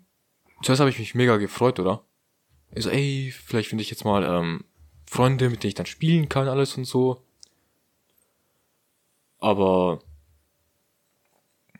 zuerst 0.62 0.80
habe 0.80 0.90
ich 0.90 0.98
mich 0.98 1.14
mega 1.14 1.38
gefreut, 1.38 1.80
oder? 1.80 2.04
Ich 2.74 2.84
so, 2.84 2.90
ey, 2.90 3.32
vielleicht 3.34 3.70
finde 3.70 3.80
ich 3.80 3.88
jetzt 3.88 4.04
mal 4.04 4.22
ähm, 4.24 4.66
Freunde, 5.06 5.48
mit 5.48 5.62
denen 5.62 5.70
ich 5.70 5.74
dann 5.74 5.86
spielen 5.86 6.28
kann, 6.28 6.48
alles 6.48 6.76
und 6.76 6.84
so. 6.84 7.24
Aber 9.38 10.02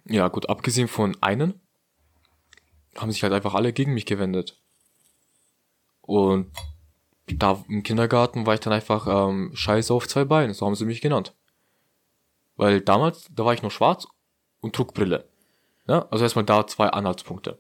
ja 0.07 0.29
gut, 0.29 0.49
abgesehen 0.49 0.89
von 0.89 1.15
einen, 1.21 1.61
haben 2.97 3.13
sich 3.13 3.23
halt 3.23 3.35
einfach 3.35 3.53
alle 3.53 3.75
gegen 3.75 3.93
mich 3.93 4.07
gewendet. 4.07 4.63
Und 6.01 6.53
da 7.27 7.63
im 7.69 7.83
Kindergarten 7.83 8.47
war 8.47 8.55
ich 8.55 8.61
dann 8.61 8.73
einfach 8.73 9.07
ähm, 9.07 9.51
Scheiße 9.53 9.93
auf 9.93 10.09
zwei 10.09 10.25
Beinen, 10.25 10.55
so 10.55 10.65
haben 10.65 10.75
sie 10.75 10.87
mich 10.87 11.03
genannt. 11.03 11.35
Weil 12.57 12.81
damals, 12.81 13.29
da 13.31 13.45
war 13.45 13.53
ich 13.53 13.61
noch 13.61 13.73
schwarz 13.73 14.09
und 14.61 14.75
trug 14.75 14.95
Brille. 14.95 15.29
Ja, 15.87 16.07
also 16.11 16.25
erstmal 16.25 16.45
da 16.45 16.67
zwei 16.67 16.89
Anhaltspunkte. 16.89 17.59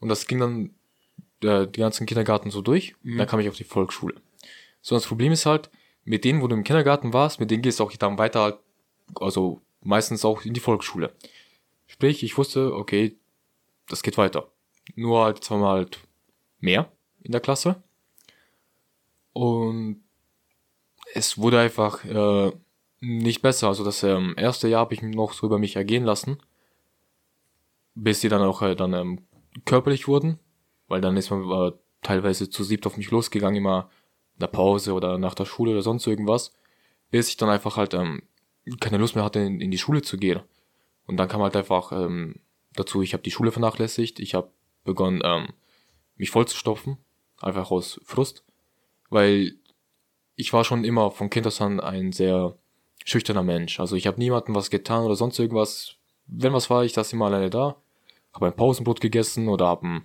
Und 0.00 0.08
das 0.08 0.26
ging 0.26 0.40
dann 0.40 0.74
äh, 1.42 1.66
die 1.66 1.80
ganzen 1.80 2.06
Kindergarten 2.06 2.50
so 2.50 2.62
durch. 2.62 2.94
Mhm. 3.02 3.18
Dann 3.18 3.26
kam 3.26 3.40
ich 3.40 3.48
auf 3.48 3.56
die 3.56 3.64
Volksschule. 3.64 4.14
So, 4.80 4.94
das 4.94 5.06
Problem 5.06 5.32
ist 5.32 5.46
halt, 5.46 5.70
mit 6.04 6.24
denen, 6.24 6.40
wo 6.40 6.46
du 6.46 6.54
im 6.54 6.64
Kindergarten 6.64 7.12
warst, 7.12 7.40
mit 7.40 7.50
denen 7.50 7.62
gehst 7.62 7.80
du 7.80 7.84
auch 7.84 7.92
dann 7.92 8.18
weiter, 8.18 8.60
also 9.16 9.60
meistens 9.82 10.24
auch 10.24 10.44
in 10.44 10.54
die 10.54 10.60
Volksschule. 10.60 11.12
Sprich, 11.86 12.22
ich 12.22 12.38
wusste, 12.38 12.74
okay, 12.74 13.16
das 13.88 14.02
geht 14.02 14.16
weiter. 14.16 14.50
Nur 14.94 15.24
halt 15.24 15.42
zweimal 15.42 15.78
halt 15.78 16.00
mehr 16.60 16.90
in 17.22 17.32
der 17.32 17.40
Klasse. 17.40 17.82
Und 19.32 20.04
es 21.14 21.38
wurde 21.38 21.60
einfach 21.60 22.04
äh, 22.04 22.52
nicht 23.00 23.42
besser. 23.42 23.68
Also 23.68 23.84
das 23.84 24.02
ähm, 24.02 24.34
erste 24.36 24.68
Jahr 24.68 24.80
habe 24.80 24.94
ich 24.94 25.02
noch 25.02 25.32
so 25.32 25.46
über 25.46 25.58
mich 25.58 25.76
ergehen 25.76 26.04
lassen, 26.04 26.38
bis 27.94 28.20
die 28.20 28.28
dann 28.28 28.42
auch 28.42 28.62
äh, 28.62 28.74
dann 28.74 28.92
ähm, 28.92 29.26
körperlich 29.64 30.08
wurden, 30.08 30.38
weil 30.88 31.00
dann 31.00 31.16
ist 31.16 31.30
man 31.30 31.50
äh, 31.50 31.72
teilweise 32.02 32.50
zu 32.50 32.64
siebt 32.64 32.86
auf 32.86 32.96
mich 32.96 33.10
losgegangen, 33.10 33.56
immer 33.56 33.90
in 34.34 34.40
der 34.40 34.48
Pause 34.48 34.92
oder 34.92 35.18
nach 35.18 35.34
der 35.34 35.44
Schule 35.44 35.72
oder 35.72 35.82
sonst 35.82 36.06
irgendwas, 36.06 36.52
bis 37.10 37.28
ich 37.28 37.36
dann 37.36 37.48
einfach 37.48 37.76
halt 37.76 37.94
ähm, 37.94 38.22
keine 38.80 38.98
Lust 38.98 39.14
mehr 39.14 39.24
hatte, 39.24 39.40
in, 39.40 39.60
in 39.60 39.70
die 39.70 39.78
Schule 39.78 40.02
zu 40.02 40.16
gehen. 40.16 40.40
Und 41.06 41.16
dann 41.16 41.28
kam 41.28 41.42
halt 41.42 41.56
einfach 41.56 41.92
ähm, 41.92 42.40
dazu, 42.74 43.02
ich 43.02 43.12
habe 43.12 43.22
die 43.22 43.30
Schule 43.30 43.52
vernachlässigt, 43.52 44.20
ich 44.20 44.34
habe 44.34 44.50
begonnen, 44.84 45.22
ähm, 45.24 45.48
mich 46.16 46.30
vollzustopfen, 46.30 46.98
einfach 47.40 47.70
aus 47.70 48.00
Frust, 48.04 48.44
weil 49.10 49.54
ich 50.34 50.52
war 50.52 50.64
schon 50.64 50.84
immer 50.84 51.10
von 51.10 51.30
Kindheit 51.30 51.60
an 51.60 51.80
ein 51.80 52.12
sehr 52.12 52.58
schüchterner 53.06 53.42
Mensch. 53.42 53.80
Also 53.80 53.96
ich 53.96 54.06
habe 54.06 54.18
niemandem 54.18 54.54
was 54.54 54.68
getan 54.68 55.04
oder 55.04 55.16
sonst 55.16 55.38
irgendwas. 55.38 55.94
Wenn 56.26 56.52
was 56.52 56.68
war, 56.68 56.84
ich 56.84 56.92
das 56.92 57.12
immer 57.12 57.26
alleine 57.26 57.50
da, 57.50 57.76
habe 58.34 58.46
ein 58.46 58.56
Pausenbrot 58.56 59.00
gegessen 59.00 59.48
oder 59.48 59.66
habe 59.68 60.02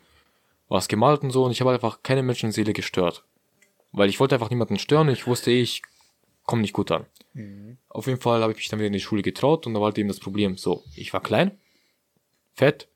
was 0.69 0.87
gemalt 0.87 1.23
und 1.23 1.31
so 1.31 1.43
und 1.43 1.51
ich 1.51 1.59
habe 1.59 1.71
einfach 1.71 2.03
keine 2.03 2.23
Menschenseele 2.23 2.73
gestört. 2.73 3.25
Weil 3.91 4.07
ich 4.07 4.19
wollte 4.19 4.35
einfach 4.35 4.51
niemanden 4.51 4.79
stören 4.79 5.09
ich 5.09 5.27
wusste, 5.27 5.51
ich 5.51 5.81
komme 6.45 6.61
nicht 6.61 6.73
gut 6.73 6.91
an. 6.91 7.07
Mhm. 7.33 7.77
Auf 7.89 8.05
jeden 8.05 8.21
Fall 8.21 8.41
habe 8.41 8.53
ich 8.53 8.57
mich 8.57 8.69
dann 8.69 8.79
wieder 8.79 8.87
in 8.87 8.93
die 8.93 8.99
Schule 8.99 9.23
getraut 9.23 9.65
und 9.65 9.73
da 9.73 9.79
war 9.79 9.87
halt 9.87 9.97
eben 9.97 10.07
das 10.07 10.19
Problem 10.19 10.55
so, 10.55 10.83
ich 10.95 11.11
war 11.11 11.21
klein, 11.21 11.59
fett, 12.53 12.87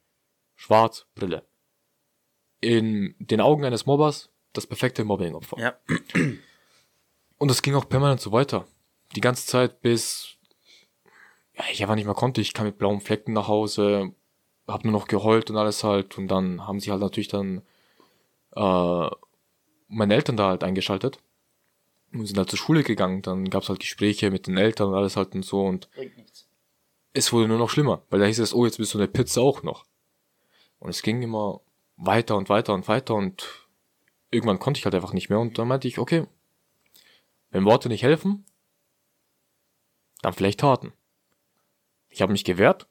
schwarz, 0.56 1.08
Brille. 1.15 1.44
In 2.62 3.15
den 3.20 3.41
Augen 3.41 3.65
eines 3.65 3.86
Mobbers 3.86 4.30
das 4.54 4.68
perfekte 4.68 5.04
Mobbing-Opfer. 5.04 5.58
Ja. 5.60 5.76
Und 7.38 7.50
das 7.50 7.62
ging 7.62 7.76
auch 7.76 7.89
permanent 7.89 8.22
so 8.22 8.32
weiter. 8.32 8.65
Die 9.15 9.22
ganze 9.22 9.46
Zeit 9.46 9.82
bis 9.82 10.36
ja, 11.58 11.63
ich 11.72 11.82
einfach 11.82 11.96
nicht 11.96 12.06
mehr 12.06 12.15
konnte. 12.15 12.41
Ich 12.41 12.54
kam 12.54 12.65
mit 12.65 12.78
blauen 12.78 13.02
Flecken 13.02 13.34
nach 13.34 13.48
Hause, 13.48 14.12
hab 14.68 14.84
nur 14.84 14.94
noch 14.94 15.08
geheult 15.08 15.50
und 15.50 15.58
alles 15.58 15.84
halt. 15.84 16.18
Und 16.18 16.28
dann 16.28 16.68
haben 16.68 16.80
sie 16.80 16.91
halt 16.91 17.02
natürlich 17.02 17.30
dann 17.30 17.62
äh, 18.56 19.10
meine 19.88 20.15
Eltern 20.15 20.38
da 20.38 20.50
halt 20.50 20.63
eingeschaltet 20.63 21.20
und 22.13 22.26
sind 22.26 22.38
halt 22.38 22.50
zur 22.50 22.60
Schule 22.60 22.84
gegangen. 22.84 23.22
Dann 23.22 23.50
gab's 23.50 23.70
halt 23.70 23.80
Gespräche 23.80 24.32
mit 24.32 24.48
den 24.48 24.58
Eltern 24.58 24.89
und 24.89 24.96
alles 24.96 25.15
halt 25.15 25.34
und 25.34 25.44
so 25.44 25.65
und 25.65 25.89
Bringt 25.91 26.18
nichts. 26.18 26.48
es 27.13 27.32
wurde 27.32 27.48
nur 27.48 27.58
noch 27.58 27.70
schlimmer, 27.70 28.04
weil 28.10 28.20
da 28.20 28.26
hieß 28.26 28.39
es, 28.39 28.54
oh, 28.54 28.65
jetzt 28.65 28.78
bist 28.78 28.94
du 28.94 28.98
eine 28.98 29.08
Pizza 29.08 29.41
auch 29.41 29.63
noch. 29.63 29.86
Und 30.80 30.89
es 30.89 31.02
ging 31.02 31.22
immer 31.22 31.62
weiter 31.96 32.36
und 32.36 32.50
weiter 32.50 32.74
und 32.74 32.88
weiter 32.89 33.15
und 33.15 33.68
irgendwann 34.30 34.60
konnte 34.60 34.80
ich 34.80 34.86
halt 34.86 34.96
einfach 34.96 35.13
nicht 35.13 35.30
mehr 35.30 35.39
und 35.39 35.58
dann 35.58 35.70
meinte 35.70 35.88
ich, 35.88 35.98
okay, 35.98 36.28
wenn 37.52 37.63
Worte 37.63 37.88
nicht 37.88 38.04
helfen, 38.04 38.46
dann 40.26 40.34
vielleicht 40.34 40.60
Taten. 40.60 40.92
Ich 42.10 42.22
habe 42.22 42.32
mich 42.32 42.44
gewehrt. 42.44 42.88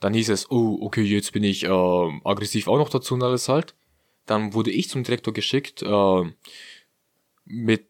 Dann 0.00 0.12
hieß 0.14 0.28
es, 0.30 0.50
oh, 0.50 0.78
okay, 0.82 1.02
jetzt 1.02 1.32
bin 1.32 1.44
ich 1.44 1.64
äh, 1.64 1.68
aggressiv 2.24 2.68
auch 2.68 2.76
noch 2.76 2.90
dazu 2.90 3.14
und 3.14 3.22
alles 3.22 3.48
halt. 3.48 3.74
Dann 4.26 4.52
wurde 4.52 4.70
ich 4.70 4.90
zum 4.90 5.04
Direktor 5.04 5.32
geschickt 5.32 5.82
äh, 5.82 6.22
mit, 7.44 7.88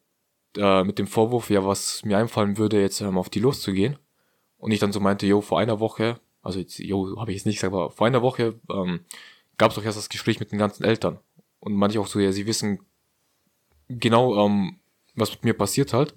äh, 0.57 0.85
mit 0.85 0.98
dem 0.98 1.07
Vorwurf, 1.07 1.50
ja, 1.50 1.64
was 1.64 2.05
mir 2.05 2.18
einfallen 2.18 2.59
würde, 2.59 2.81
jetzt 2.81 3.00
ähm, 3.00 3.18
auf 3.18 3.31
die 3.31 3.40
loszugehen. 3.40 3.98
Und 4.59 4.70
ich 4.70 4.79
dann 4.79 4.92
so 4.92 5.00
meinte, 5.00 5.26
jo, 5.26 5.40
vor 5.40 5.59
einer 5.59 5.81
Woche, 5.81 6.20
also 6.42 6.59
jetzt, 6.59 6.79
jo, 6.79 7.18
habe 7.18 7.31
ich 7.33 7.38
jetzt 7.38 7.46
nicht 7.46 7.57
gesagt, 7.57 7.72
aber 7.72 7.90
vor 7.90 8.07
einer 8.07 8.22
Woche 8.22 8.61
ähm, 8.70 9.00
gab 9.57 9.70
es 9.70 9.76
doch 9.76 9.85
erst 9.85 9.98
das 9.98 10.11
Gespräch 10.11 10.38
mit 10.38 10.52
den 10.52 10.59
ganzen 10.59 10.85
Eltern. 10.85 11.18
Und 11.61 11.74
manche 11.74 11.98
auch 11.98 12.07
so, 12.07 12.20
ja, 12.20 12.31
sie 12.31 12.46
wissen 12.46 12.81
genau, 13.88 14.44
ähm, 14.44 14.79
was 15.14 15.31
mit 15.31 15.44
mir 15.44 15.55
passiert 15.55 15.94
halt. 15.94 16.14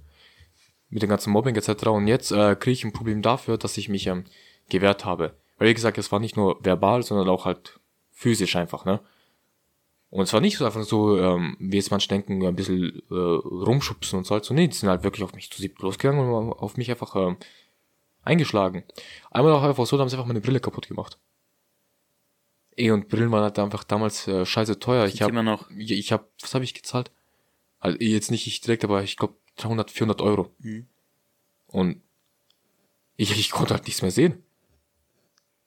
Mit 0.90 1.04
dem 1.04 1.10
ganzen 1.10 1.32
Mobbing 1.32 1.56
etc. 1.56 1.88
Und 1.88 2.08
jetzt 2.08 2.32
äh, 2.32 2.56
kriege 2.56 2.74
ich 2.74 2.84
ein 2.84 2.94
Problem 2.94 3.22
dafür, 3.22 3.58
dass 3.58 3.78
ich 3.78 3.90
mich 3.90 4.08
ähm, 4.08 4.26
gewehrt 4.70 5.06
habe. 5.06 5.36
Weil 5.58 5.70
wie 5.70 5.74
gesagt, 5.74 5.98
es 5.98 6.12
war 6.12 6.20
nicht 6.20 6.38
nur 6.38 6.64
verbal, 6.64 7.04
sondern 7.04 7.30
auch 7.30 7.46
halt 7.46 7.80
physisch 8.12 8.56
einfach, 8.56 8.86
ne? 8.86 9.02
Und 10.10 10.24
es 10.24 10.34
war 10.34 10.42
nicht 10.42 10.58
so 10.58 10.66
einfach 10.66 10.82
so, 10.84 11.20
ähm, 11.20 11.56
wie 11.60 11.78
jetzt 11.78 11.92
manche 11.92 12.08
denken, 12.08 12.44
ein 12.44 12.56
bisschen 12.56 13.04
äh, 13.12 13.14
rumschubsen 13.14 14.18
und 14.18 14.26
so 14.26 14.34
halt 14.34 14.44
so. 14.44 14.56
Nee, 14.56 14.68
die 14.68 14.76
sind 14.76 14.90
halt 14.90 15.04
wirklich 15.04 15.24
auf 15.24 15.36
mich 15.36 15.52
zu 15.52 15.62
siebt 15.62 15.80
losgegangen 15.82 16.28
und 16.28 16.52
auf 16.54 16.78
mich 16.78 16.90
einfach 16.90 17.16
ähm, 17.16 17.38
eingeschlagen. 18.24 18.84
Einmal 19.30 19.54
auch 19.54 19.62
einfach 19.62 19.86
so, 19.86 19.98
da 19.98 20.02
haben 20.02 20.10
sie 20.10 20.16
einfach 20.16 20.28
meine 20.28 20.42
Brille 20.42 20.60
kaputt 20.60 20.88
gemacht. 20.88 21.20
Ey, 22.76 22.92
und 22.92 23.10
Brillen 23.10 23.32
waren 23.32 23.44
halt 23.44 23.60
einfach 23.60 23.84
damals 23.84 24.28
äh, 24.28 24.46
scheiße 24.46 24.80
teuer. 24.80 25.06
Ich 25.06 25.22
habe 25.22 25.32
immer 25.32 25.44
noch. 25.44 25.70
Ich, 25.72 25.92
ich 25.92 26.12
habe, 26.12 26.26
was 26.42 26.56
habe 26.56 26.64
ich 26.64 26.74
gezahlt? 26.74 27.12
Also 27.80 27.98
jetzt 28.00 28.32
nicht 28.32 28.48
ich 28.48 28.62
direkt, 28.62 28.84
aber 28.84 29.04
ich 29.04 29.16
glaube 29.16 29.36
300, 29.64 29.92
400 29.92 30.22
Euro. 30.22 30.54
Mhm. 30.60 30.88
Und 31.68 32.02
ich, 33.16 33.38
ich 33.38 33.52
konnte 33.52 33.74
halt 33.74 33.86
nichts 33.86 34.02
mehr 34.02 34.12
sehen. 34.12 34.44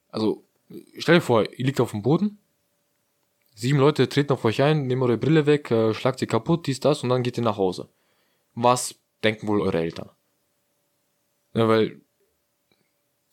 Also 0.09 0.45
stell 0.99 1.17
dir 1.17 1.21
vor, 1.21 1.51
ihr 1.53 1.65
liegt 1.65 1.81
auf 1.81 1.93
dem 1.93 2.03
Boden, 2.03 2.39
sieben 3.55 3.79
Leute 3.79 4.09
treten 4.09 4.33
auf 4.33 4.45
euch 4.45 4.63
ein, 4.63 4.87
nehmen 4.87 5.03
eure 5.03 5.19
Brille 5.19 5.47
weg, 5.47 5.71
äh, 5.71 5.95
schlagt 5.95 6.19
sie 6.19 6.27
kaputt, 6.27 6.67
dies, 6.67 6.81
das 6.81 7.03
und 7.03 7.09
dann 7.09 7.23
geht 7.23 7.37
ihr 7.37 7.45
nach 7.45 7.57
Hause. 7.57 7.89
Was 8.55 8.97
denken 9.23 9.49
wohl 9.49 9.61
eure 9.61 9.79
Eltern? 9.79 10.11
Ja, 11.55 11.69
weil 11.69 12.01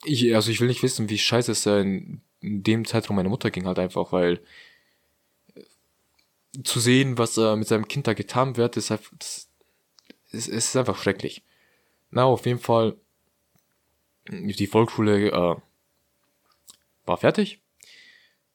ich, 0.03 0.33
also 0.35 0.51
ich 0.51 0.59
will 0.61 0.67
nicht 0.67 0.83
wissen, 0.83 1.09
wie 1.09 1.17
scheiße 1.17 1.51
es 1.51 1.65
in 1.65 2.21
in 2.41 2.63
dem 2.63 2.85
Zeitraum 2.85 3.15
meine 3.15 3.29
Mutter 3.29 3.51
ging 3.51 3.65
halt 3.65 3.79
einfach, 3.79 4.11
weil 4.11 4.41
äh, 5.55 5.63
zu 6.63 6.79
sehen, 6.79 7.17
was 7.17 7.37
äh, 7.37 7.55
mit 7.55 7.67
seinem 7.67 7.87
Kind 7.87 8.07
da 8.07 8.13
getan 8.13 8.57
wird, 8.57 8.77
ist 8.77 8.91
einfach, 8.91 9.11
das, 9.17 9.48
ist, 10.31 10.47
ist 10.47 10.75
einfach 10.75 10.97
schrecklich. 10.97 11.43
Na, 12.11 12.23
auf 12.23 12.45
jeden 12.45 12.59
Fall, 12.59 12.95
die 14.27 14.67
Volksschule 14.67 15.29
äh, 15.29 15.55
war 17.05 17.17
fertig 17.17 17.61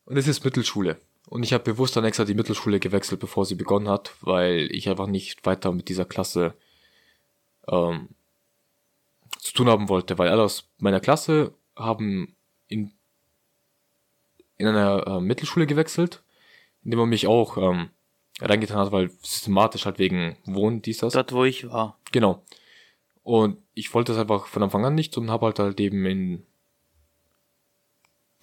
und 0.04 0.16
es 0.16 0.26
ist 0.28 0.44
Mittelschule. 0.44 1.00
Und 1.26 1.42
ich 1.42 1.52
habe 1.52 1.64
bewusst 1.64 1.96
dann 1.96 2.04
extra 2.04 2.24
die 2.24 2.34
Mittelschule 2.34 2.78
gewechselt, 2.80 3.20
bevor 3.20 3.46
sie 3.46 3.54
begonnen 3.54 3.88
hat, 3.88 4.14
weil 4.20 4.68
ich 4.70 4.88
einfach 4.88 5.06
nicht 5.06 5.44
weiter 5.46 5.72
mit 5.72 5.88
dieser 5.88 6.04
Klasse 6.04 6.54
ähm, 7.66 8.10
zu 9.38 9.54
tun 9.54 9.68
haben 9.68 9.88
wollte, 9.88 10.18
weil 10.18 10.28
alle 10.28 10.42
aus 10.42 10.68
meiner 10.78 11.00
Klasse 11.00 11.54
haben 11.76 12.36
in 12.68 12.92
in 14.56 14.66
einer 14.66 15.06
äh, 15.06 15.20
Mittelschule 15.20 15.66
gewechselt, 15.66 16.22
in 16.84 16.90
dem 16.90 17.00
man 17.00 17.08
mich 17.08 17.26
auch 17.26 17.56
ähm, 17.56 17.90
reingetan 18.40 18.78
hat, 18.78 18.92
weil 18.92 19.10
systematisch 19.22 19.86
halt 19.86 19.98
wegen 19.98 20.36
Wohnen, 20.44 20.82
dies, 20.82 20.98
das. 20.98 21.12
Dort, 21.12 21.32
wo 21.32 21.44
ich 21.44 21.68
war. 21.68 21.98
Genau. 22.12 22.42
Und 23.22 23.58
ich 23.74 23.92
wollte 23.94 24.12
das 24.12 24.20
einfach 24.20 24.46
von 24.46 24.62
Anfang 24.62 24.84
an 24.84 24.94
nicht 24.94 25.16
und 25.16 25.30
habe 25.30 25.46
halt 25.46 25.58
halt 25.58 25.80
eben 25.80 26.04
in 26.06 26.46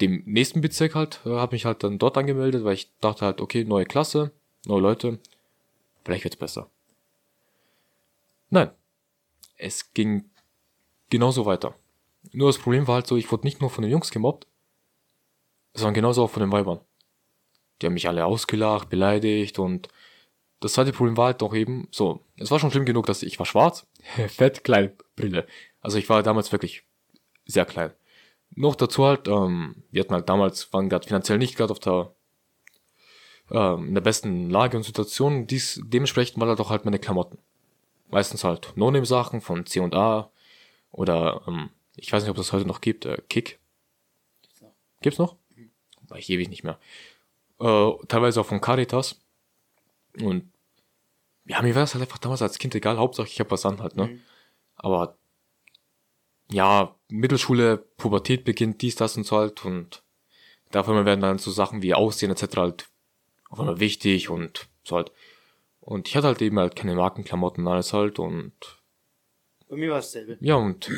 dem 0.01 0.23
nächsten 0.25 0.62
Bezirk 0.62 0.95
halt, 0.95 1.21
äh, 1.25 1.30
habe 1.30 1.56
mich 1.56 1.65
halt 1.65 1.84
dann 1.84 1.99
dort 1.99 2.17
angemeldet, 2.17 2.63
weil 2.63 2.73
ich 2.73 2.91
dachte 2.99 3.25
halt, 3.25 3.39
okay, 3.39 3.63
neue 3.63 3.86
Klasse, 3.86 4.32
neue 4.65 4.82
Leute, 4.82 5.19
vielleicht 6.04 6.23
wird's 6.23 6.38
besser. 6.38 6.69
Nein. 8.49 8.71
Es 9.58 9.93
ging 9.93 10.30
genauso 11.10 11.45
weiter. 11.45 11.75
Nur 12.32 12.49
das 12.49 12.58
Problem 12.58 12.88
war 12.88 12.95
halt 12.95 13.08
so, 13.08 13.15
ich 13.15 13.32
wurde 13.32 13.45
nicht 13.45 13.62
nur 13.62 13.69
von 13.69 13.84
den 13.84 13.91
Jungs 13.91 14.10
gemobbt, 14.10 14.47
sondern 15.73 15.93
genauso 15.93 16.23
auch 16.23 16.30
von 16.32 16.41
den 16.41 16.51
Weibern. 16.51 16.80
Die 17.82 17.86
haben 17.86 17.94
mich 17.94 18.08
alle 18.08 18.26
ausgelacht, 18.26 18.89
beleidigt 18.89 19.60
und 19.60 19.89
das 20.60 20.74
zweite 20.74 20.94
Problem 20.94 21.17
war 21.17 21.28
halt 21.28 21.41
doch 21.41 21.56
eben, 21.56 21.88
so, 21.91 22.22
es 22.38 22.52
war 22.52 22.60
schon 22.60 22.70
schlimm 22.70 22.86
genug, 22.86 23.08
dass 23.08 23.24
ich, 23.24 23.39
war 23.39 23.46
schwarz, 23.46 23.88
fett, 24.28 24.63
klein, 24.63 24.94
Brille. 25.15 25.48
Also 25.82 25.98
ich 25.98 26.08
war 26.10 26.22
damals 26.22 26.52
wirklich 26.52 26.84
sehr 27.46 27.65
klein. 27.65 27.91
Noch 28.54 28.76
dazu 28.76 29.06
halt, 29.06 29.28
ähm, 29.28 29.84
wir 29.89 30.02
hatten 30.02 30.13
halt 30.13 30.30
damals, 30.30 30.72
waren 30.72 30.89
gerade 30.89 31.08
finanziell 31.08 31.39
nicht 31.39 31.56
gerade 31.56 31.72
auf 31.72 31.80
der, 31.80 32.13
ähm, 33.50 33.88
in 33.88 33.94
der 33.96 34.02
besten 34.02 34.50
Lage 34.50 34.78
und 34.78 34.84
Situation. 34.84 35.48
Dies, 35.48 35.82
dementsprechend 35.84 36.39
waren 36.39 36.50
halt 36.50 36.60
auch 36.60 36.70
halt 36.70 36.86
meine 36.86 37.00
Klamotten. 37.00 37.39
Meistens 38.10 38.44
halt 38.44 38.74
No-Name-Sachen 38.76 39.41
von 39.41 39.65
C&A 39.65 40.30
oder, 40.91 41.41
ähm, 41.48 41.70
ich 41.96 42.12
weiß 42.13 42.22
nicht, 42.24 42.30
ob 42.30 42.38
das 42.38 42.54
heute 42.54 42.67
noch 42.67 42.82
gibt, 42.82 43.06
äh, 43.06 43.17
Kick 43.30 43.58
Gibt's 45.02 45.20
noch? 45.20 45.36
War 46.08 46.17
ich 46.17 46.30
ewig 46.30 46.50
nicht 46.50 46.63
mehr. 46.63 46.80
Äh, 47.62 48.06
teilweise 48.08 48.41
auch 48.41 48.45
von 48.45 48.60
Caritas. 48.60 49.21
Und 50.19 50.52
ja, 51.45 51.62
mir 51.62 51.76
war 51.76 51.84
es 51.84 51.93
halt 51.93 52.04
einfach 52.04 52.17
damals 52.17 52.41
als 52.41 52.58
Kind 52.58 52.76
egal, 52.76 52.97
Hauptsache 52.97 53.28
ich 53.28 53.39
habe 53.39 53.52
was 53.52 53.65
an 53.65 53.80
halt, 53.82 53.95
ne? 53.95 54.08
Mhm. 54.08 54.21
Aber 54.76 55.17
ja, 56.50 56.95
Mittelschule, 57.10 57.78
Pubertät 57.78 58.43
beginnt, 58.43 58.82
dies, 58.82 58.95
das 58.95 59.15
und 59.15 59.26
so 59.26 59.38
halt 59.38 59.63
und 59.63 60.04
dafür 60.71 61.06
werden 61.06 61.21
dann 61.21 61.38
so 61.38 61.52
Sachen 61.52 61.82
wie 61.82 61.93
Aussehen 61.93 62.32
etc. 62.32 62.58
halt 62.58 62.89
auf 63.50 63.60
einmal 63.60 63.80
wichtig 63.80 64.30
und 64.30 64.67
so 64.84 64.97
halt. 64.97 65.12
Und 65.80 66.08
ich 66.08 66.15
hatte 66.15 66.28
halt 66.28 66.41
eben 66.41 66.60
halt 66.60 66.76
keine 66.76 66.95
Markenklamotten 66.95 67.65
und 67.65 67.71
alles 67.71 67.93
halt 67.93 68.19
und 68.19 68.54
Bei 69.69 69.76
mir 69.78 69.91
war 69.91 70.00
es 70.00 70.12
dasselbe. 70.12 70.38
ja 70.41 70.56
und 70.56 70.91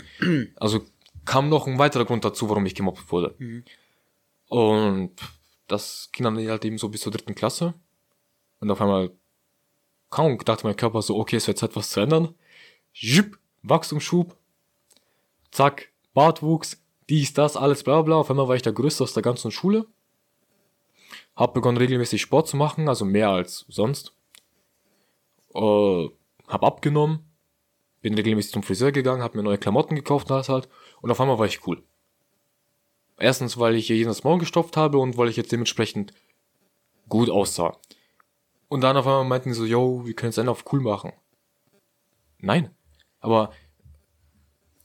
also 0.56 0.86
kam 1.26 1.49
noch 1.49 1.67
ein 1.67 1.80
weiterer 1.80 2.06
Grund 2.06 2.26
dazu, 2.26 2.49
warum 2.49 2.65
ich 2.65 2.76
gemobbt 2.76 3.12
wurde. 3.12 3.36
Mhm. 3.38 3.63
Und 4.49 5.15
das 5.67 6.10
ging 6.12 6.23
dann 6.23 6.38
halt 6.38 6.65
eben 6.65 6.78
so 6.78 6.89
bis 6.89 7.02
zur 7.02 7.12
dritten 7.12 7.36
Klasse. 7.36 7.73
Und 8.60 8.71
auf 8.71 8.82
einmal 8.82 9.12
kaum 10.10 10.38
dachte 10.38 10.65
mein 10.65 10.76
Körper 10.76 11.02
so, 11.02 11.17
okay, 11.17 11.38
es 11.38 11.47
wird 11.47 11.58
Zeit, 11.58 11.76
was 11.76 11.89
zu 11.89 11.99
ändern. 11.99 12.36
Jupp, 12.93 13.39
Wachstumsschub. 13.63 14.36
Zack, 15.52 15.91
Bartwuchs, 16.13 16.82
dies, 17.10 17.34
das, 17.34 17.58
alles 17.58 17.84
bla 17.84 18.02
bla. 18.02 18.15
Auf 18.15 18.30
einmal 18.30 18.47
war 18.47 18.56
ich 18.56 18.62
der 18.62 18.73
Größte 18.73 19.04
aus 19.04 19.13
der 19.13 19.23
ganzen 19.23 19.52
Schule. 19.52 19.88
Hab 21.36 21.54
begonnen 21.54 21.78
regelmäßig 21.78 22.21
Sport 22.21 22.47
zu 22.47 22.58
machen, 22.58 22.88
also 22.88 23.06
mehr 23.06 23.30
als 23.30 23.65
sonst. 23.67 24.13
Äh, 25.54 26.10
hab 26.47 26.63
abgenommen. 26.63 27.26
Bin 28.02 28.13
regelmäßig 28.15 28.52
zum 28.52 28.63
Friseur 28.63 28.91
gegangen, 28.91 29.23
hab 29.23 29.34
mir 29.34 29.43
neue 29.43 29.58
Klamotten 29.58 29.95
gekauft 29.95 30.30
und 30.30 30.36
alles 30.36 30.49
halt. 30.49 30.69
Und 31.02 31.10
auf 31.10 31.19
einmal 31.21 31.39
war 31.39 31.45
ich 31.45 31.65
cool. 31.67 31.84
Erstens, 33.17 33.58
weil 33.58 33.76
ich 33.76 33.88
hier 33.88 33.95
jedes 33.95 34.23
Maul 34.23 34.39
gestopft 34.39 34.78
habe 34.78 34.97
und 34.97 35.17
weil 35.17 35.30
ich 35.30 35.38
jetzt 35.38 35.52
dementsprechend 35.52 36.13
gut 37.10 37.30
aussah. 37.30 37.78
Und 38.67 38.82
dann 38.82 38.97
auf 38.97 39.06
einmal 39.06 39.26
meinten 39.26 39.49
die 39.49 39.56
so, 39.56 39.65
yo, 39.65 40.06
wir 40.06 40.15
können 40.15 40.34
einen 40.36 40.49
auf 40.49 40.65
cool 40.73 40.82
machen. 40.82 41.13
Nein. 42.39 42.76
Aber 43.19 43.52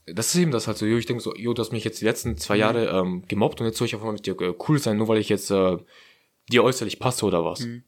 das 0.05 0.33
ist 0.33 0.41
eben 0.41 0.51
das 0.51 0.67
halt 0.67 0.77
so, 0.77 0.85
yo, 0.85 0.97
ich 0.97 1.05
denke 1.05 1.23
so, 1.23 1.35
yo, 1.35 1.53
du 1.53 1.61
hast 1.61 1.71
mich 1.71 1.83
jetzt 1.83 2.01
die 2.01 2.05
letzten 2.05 2.37
zwei 2.37 2.55
Jahre 2.57 2.87
ähm, 2.87 3.23
gemobbt 3.27 3.59
und 3.59 3.67
jetzt 3.67 3.77
soll 3.77 3.87
ich 3.87 3.95
auf 3.95 4.01
einmal 4.01 4.13
mit 4.13 4.25
dir 4.25 4.39
äh, 4.41 4.53
cool 4.67 4.79
sein, 4.79 4.97
nur 4.97 5.07
weil 5.07 5.17
ich 5.17 5.29
jetzt 5.29 5.51
äh, 5.51 5.77
dir 6.51 6.63
äußerlich 6.63 6.99
passe 6.99 7.25
oder 7.25 7.43
was. 7.43 7.61
Mhm. 7.61 7.83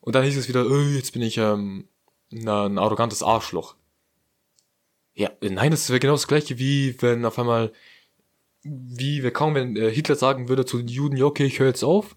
Und 0.00 0.14
dann 0.14 0.24
hieß 0.24 0.36
es 0.36 0.48
wieder, 0.48 0.66
äh, 0.66 0.94
jetzt 0.94 1.12
bin 1.12 1.22
ich 1.22 1.38
ähm, 1.38 1.88
na, 2.30 2.66
ein 2.66 2.78
arrogantes 2.78 3.22
Arschloch. 3.22 3.76
Ja, 5.14 5.30
äh, 5.40 5.50
nein, 5.50 5.70
das 5.70 5.88
wäre 5.88 6.00
genau 6.00 6.14
das 6.14 6.28
gleiche, 6.28 6.58
wie 6.58 7.00
wenn 7.00 7.24
auf 7.24 7.38
einmal, 7.38 7.72
wie 8.64 9.22
wir 9.22 9.30
kaum, 9.30 9.54
wenn 9.54 9.76
äh, 9.76 9.90
Hitler 9.90 10.16
sagen 10.16 10.48
würde 10.48 10.64
zu 10.64 10.78
den 10.78 10.88
Juden, 10.88 11.16
ja, 11.16 11.26
okay, 11.26 11.44
ich 11.44 11.58
höre 11.58 11.68
jetzt 11.68 11.84
auf. 11.84 12.16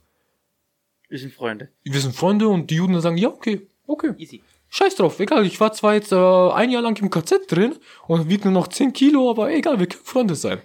Wir 1.09 1.19
sind 1.19 1.33
Freunde. 1.33 1.69
Wir 1.83 1.99
sind 1.99 2.15
Freunde 2.15 2.47
und 2.47 2.69
die 2.69 2.75
Juden 2.75 2.93
dann 2.93 3.01
sagen, 3.01 3.17
ja, 3.17 3.29
okay, 3.29 3.67
okay. 3.85 4.13
Easy. 4.17 4.41
Scheiß 4.69 4.95
drauf, 4.95 5.19
egal, 5.19 5.45
ich 5.45 5.59
war 5.59 5.71
zwar 5.71 5.93
jetzt 5.93 6.11
äh, 6.11 6.15
ein 6.15 6.71
Jahr 6.71 6.81
lang 6.81 6.97
im 7.01 7.09
KZ 7.09 7.49
drin 7.49 7.75
und 8.07 8.29
wiege 8.29 8.43
nur 8.43 8.53
noch 8.53 8.67
10 8.67 8.91
Kilo, 8.91 9.29
aber 9.29 9.51
egal, 9.51 9.79
wir 9.79 9.87
können 9.87 10.03
Freunde 10.03 10.35
sein. 10.35 10.61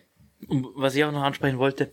Und 0.48 0.66
was 0.74 0.96
ich 0.96 1.04
auch 1.04 1.12
noch 1.12 1.22
ansprechen 1.22 1.58
wollte, 1.58 1.92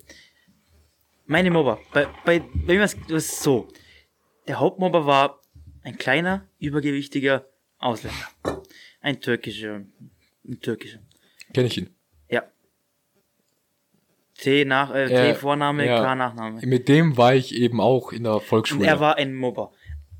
meine 1.27 1.51
Mobber, 1.51 1.79
bei, 1.93 2.07
bei, 2.25 2.39
bei 2.39 2.73
mir 2.73 2.79
war 2.79 3.15
es 3.15 3.43
so, 3.43 3.67
der 4.47 4.59
Hauptmobber 4.59 5.05
war 5.05 5.41
ein 5.83 5.97
kleiner, 5.97 6.47
übergewichtiger 6.57 7.45
Ausländer. 7.77 8.27
Ein 9.01 9.21
türkischer, 9.21 9.85
ein 10.45 10.59
türkischer. 10.59 10.99
Kenn 11.53 11.65
ich 11.67 11.77
ihn. 11.77 11.98
T 14.41 14.65
nach, 14.65 14.93
äh, 14.93 15.07
T 15.07 15.33
Vorname, 15.35 15.85
ja. 15.85 16.01
K 16.01 16.15
Nachname. 16.15 16.61
Mit 16.65 16.87
dem 16.87 17.17
war 17.17 17.35
ich 17.35 17.55
eben 17.55 17.79
auch 17.81 18.11
in 18.11 18.23
der 18.23 18.35
Und 18.35 18.43
Volksschule. 18.43 18.85
er 18.87 18.99
war 18.99 19.17
ein 19.17 19.35
Mobber. 19.35 19.71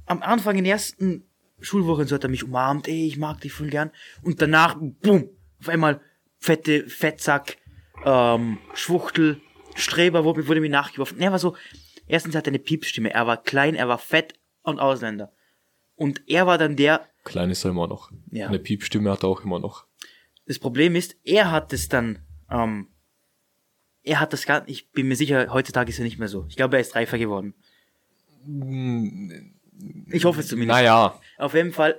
Am 0.06 0.22
Anfang 0.22 0.58
in 0.58 0.64
der 0.64 0.74
ersten 0.74 1.24
Schulwoche 1.60 2.06
so 2.06 2.16
hat 2.16 2.24
er 2.24 2.30
mich 2.30 2.44
umarmt, 2.44 2.88
ey, 2.88 3.06
ich 3.08 3.18
mag 3.18 3.42
dich 3.42 3.52
voll 3.54 3.70
gern. 3.70 3.92
Und 4.24 4.42
danach, 4.42 4.78
boom, 4.80 5.30
auf 5.60 5.70
einmal 5.70 6.02
fette 6.38 6.88
Fettsack, 6.88 7.58
ähm, 8.06 8.58
Schwuchtel, 8.74 9.42
Streber 9.76 10.24
wurde, 10.24 10.48
wurde 10.48 10.62
mir 10.62 10.70
nachgeworfen. 10.70 11.20
Er 11.20 11.32
war 11.32 11.40
so, 11.40 11.56
erstens 12.08 12.36
hat 12.36 12.48
er 12.48 12.52
eine 12.52 12.60
Piepstimme, 12.60 13.12
er 13.14 13.28
war 13.28 13.38
klein, 13.42 13.76
er 13.76 13.88
war 13.88 13.98
fett 13.98 14.34
und 14.64 14.80
Ausländer. 14.80 15.32
Und 15.96 16.22
er 16.28 16.48
war 16.48 16.58
dann 16.58 16.76
der, 16.76 17.06
Klein 17.26 17.50
ist 17.50 17.66
er 17.66 17.72
immer 17.72 17.88
noch. 17.88 18.12
Ja. 18.32 18.48
Eine 18.48 18.60
Piepstimme 18.60 19.12
hat 19.12 19.24
er 19.24 19.30
auch 19.30 19.44
immer 19.44 19.60
noch. 19.60 19.86
das 20.46 20.58
Problem 20.60 20.96
ist, 20.96 21.18
er 21.26 21.52
hat 21.52 21.74
es 21.74 21.90
dann, 21.90 22.20
ähm, 22.50 22.88
er 24.04 24.20
hat 24.20 24.34
das 24.34 24.46
gar, 24.46 24.68
ich 24.68 24.90
bin 24.92 25.08
mir 25.08 25.16
sicher, 25.16 25.48
heutzutage 25.54 25.90
ist 25.90 26.00
er 26.00 26.06
nicht 26.06 26.20
mehr 26.20 26.28
so. 26.28 26.46
Ich 26.50 26.56
glaube, 26.56 26.78
er 26.78 26.82
ist 26.82 26.96
reifer 26.96 27.18
geworden. 27.18 27.54
Ich 30.12 30.26
hoffe 30.26 30.40
es 30.42 30.48
zumindest. 30.48 30.78
Naja, 30.80 31.20
Auf 31.38 31.54
jeden 31.54 31.72
Fall, 31.74 31.98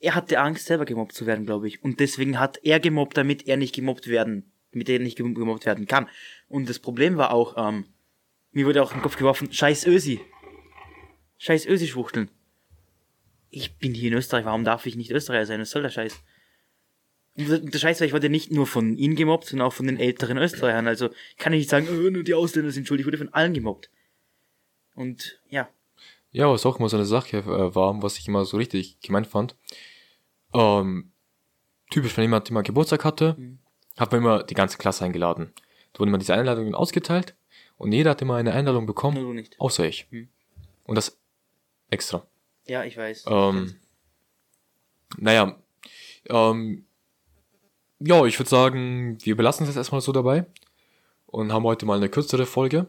er 0.00 0.14
hatte 0.14 0.38
Angst, 0.40 0.66
selber 0.66 0.84
gemobbt 0.84 1.12
zu 1.14 1.26
werden, 1.26 1.46
glaube 1.46 1.68
ich. 1.68 1.82
Und 1.82 2.00
deswegen 2.00 2.38
hat 2.38 2.58
er 2.62 2.80
gemobbt, 2.80 3.16
damit 3.16 3.46
er 3.46 3.56
nicht 3.56 3.74
gemobbt 3.74 4.08
werden, 4.08 4.50
damit 4.72 4.88
er 4.88 4.98
nicht 4.98 5.16
gem- 5.16 5.34
gemobbt 5.34 5.64
werden 5.66 5.86
kann. 5.86 6.08
Und 6.48 6.68
das 6.68 6.78
Problem 6.78 7.16
war 7.16 7.32
auch, 7.32 7.54
ähm, 7.56 7.86
mir 8.50 8.66
wurde 8.66 8.82
auch 8.82 8.90
in 8.92 8.98
den 8.98 9.02
Kopf 9.02 9.16
geworfen, 9.16 9.52
scheiß 9.52 9.86
Ösi. 9.86 10.20
Scheiß 11.38 11.66
Ösi-Schwuchteln. 11.66 12.30
Ich 13.50 13.78
bin 13.78 13.94
hier 13.94 14.10
in 14.10 14.16
Österreich, 14.16 14.44
warum 14.44 14.64
darf 14.64 14.86
ich 14.86 14.96
nicht 14.96 15.10
Österreicher 15.10 15.46
sein? 15.46 15.60
Was 15.60 15.70
soll 15.70 15.82
der 15.82 15.90
Scheiß? 15.90 16.16
Und 17.36 17.72
der 17.72 17.78
Scheiß 17.78 18.00
war, 18.00 18.06
ich 18.06 18.12
wurde 18.12 18.28
nicht 18.28 18.52
nur 18.52 18.66
von 18.66 18.96
ihnen 18.96 19.16
gemobbt, 19.16 19.46
sondern 19.46 19.66
auch 19.66 19.72
von 19.72 19.86
den 19.86 19.98
älteren 19.98 20.36
Österreichern. 20.36 20.86
Also 20.86 21.08
kann 21.38 21.52
ich 21.52 21.60
nicht 21.60 21.70
sagen, 21.70 21.88
oh, 21.90 22.10
nur 22.10 22.24
die 22.24 22.34
Ausländer 22.34 22.70
sind 22.70 22.86
schuld. 22.86 23.00
Ich 23.00 23.06
wurde 23.06 23.18
von 23.18 23.32
allen 23.32 23.54
gemobbt. 23.54 23.90
Und 24.94 25.40
ja, 25.48 25.68
ja, 26.32 26.48
was 26.48 26.64
auch 26.64 26.78
immer 26.78 26.88
so 26.88 26.96
eine 26.96 27.04
Sache 27.04 27.38
äh, 27.38 27.74
war, 27.74 28.02
was 28.02 28.16
ich 28.16 28.26
immer 28.26 28.44
so 28.46 28.56
richtig 28.56 28.98
gemeint 29.00 29.26
fand. 29.26 29.54
Ähm, 30.54 31.12
typisch, 31.90 32.16
wenn 32.16 32.24
jemand 32.24 32.48
immer 32.50 32.62
Geburtstag 32.62 33.04
hatte, 33.04 33.36
hat 33.98 34.10
man 34.10 34.20
immer 34.20 34.42
die 34.42 34.54
ganze 34.54 34.78
Klasse 34.78 35.04
eingeladen. 35.04 35.52
Da 35.92 36.00
wurden 36.00 36.08
immer 36.08 36.18
diese 36.18 36.34
Einladungen 36.34 36.74
ausgeteilt 36.74 37.36
und 37.76 37.92
jeder 37.92 38.10
hat 38.10 38.22
immer 38.22 38.36
eine 38.36 38.54
Einladung 38.54 38.84
nur 38.84 38.86
bekommen, 38.86 39.18
du 39.18 39.32
nicht. 39.34 39.60
außer 39.60 39.84
ich. 39.84 40.06
Hm. 40.10 40.28
Und 40.84 40.94
das 40.94 41.18
extra. 41.90 42.26
Ja, 42.66 42.84
ich 42.84 42.96
weiß. 42.96 43.26
Ähm, 43.28 43.74
naja, 45.18 45.58
ähm, 46.30 46.86
ja, 48.04 48.24
ich 48.26 48.38
würde 48.38 48.48
sagen, 48.50 49.18
wir 49.22 49.36
belassen 49.36 49.64
es 49.64 49.70
jetzt 49.70 49.76
erstmal 49.76 50.00
so 50.00 50.12
dabei 50.12 50.46
und 51.26 51.52
haben 51.52 51.64
heute 51.64 51.86
mal 51.86 51.96
eine 51.96 52.08
kürzere 52.08 52.46
Folge. 52.46 52.86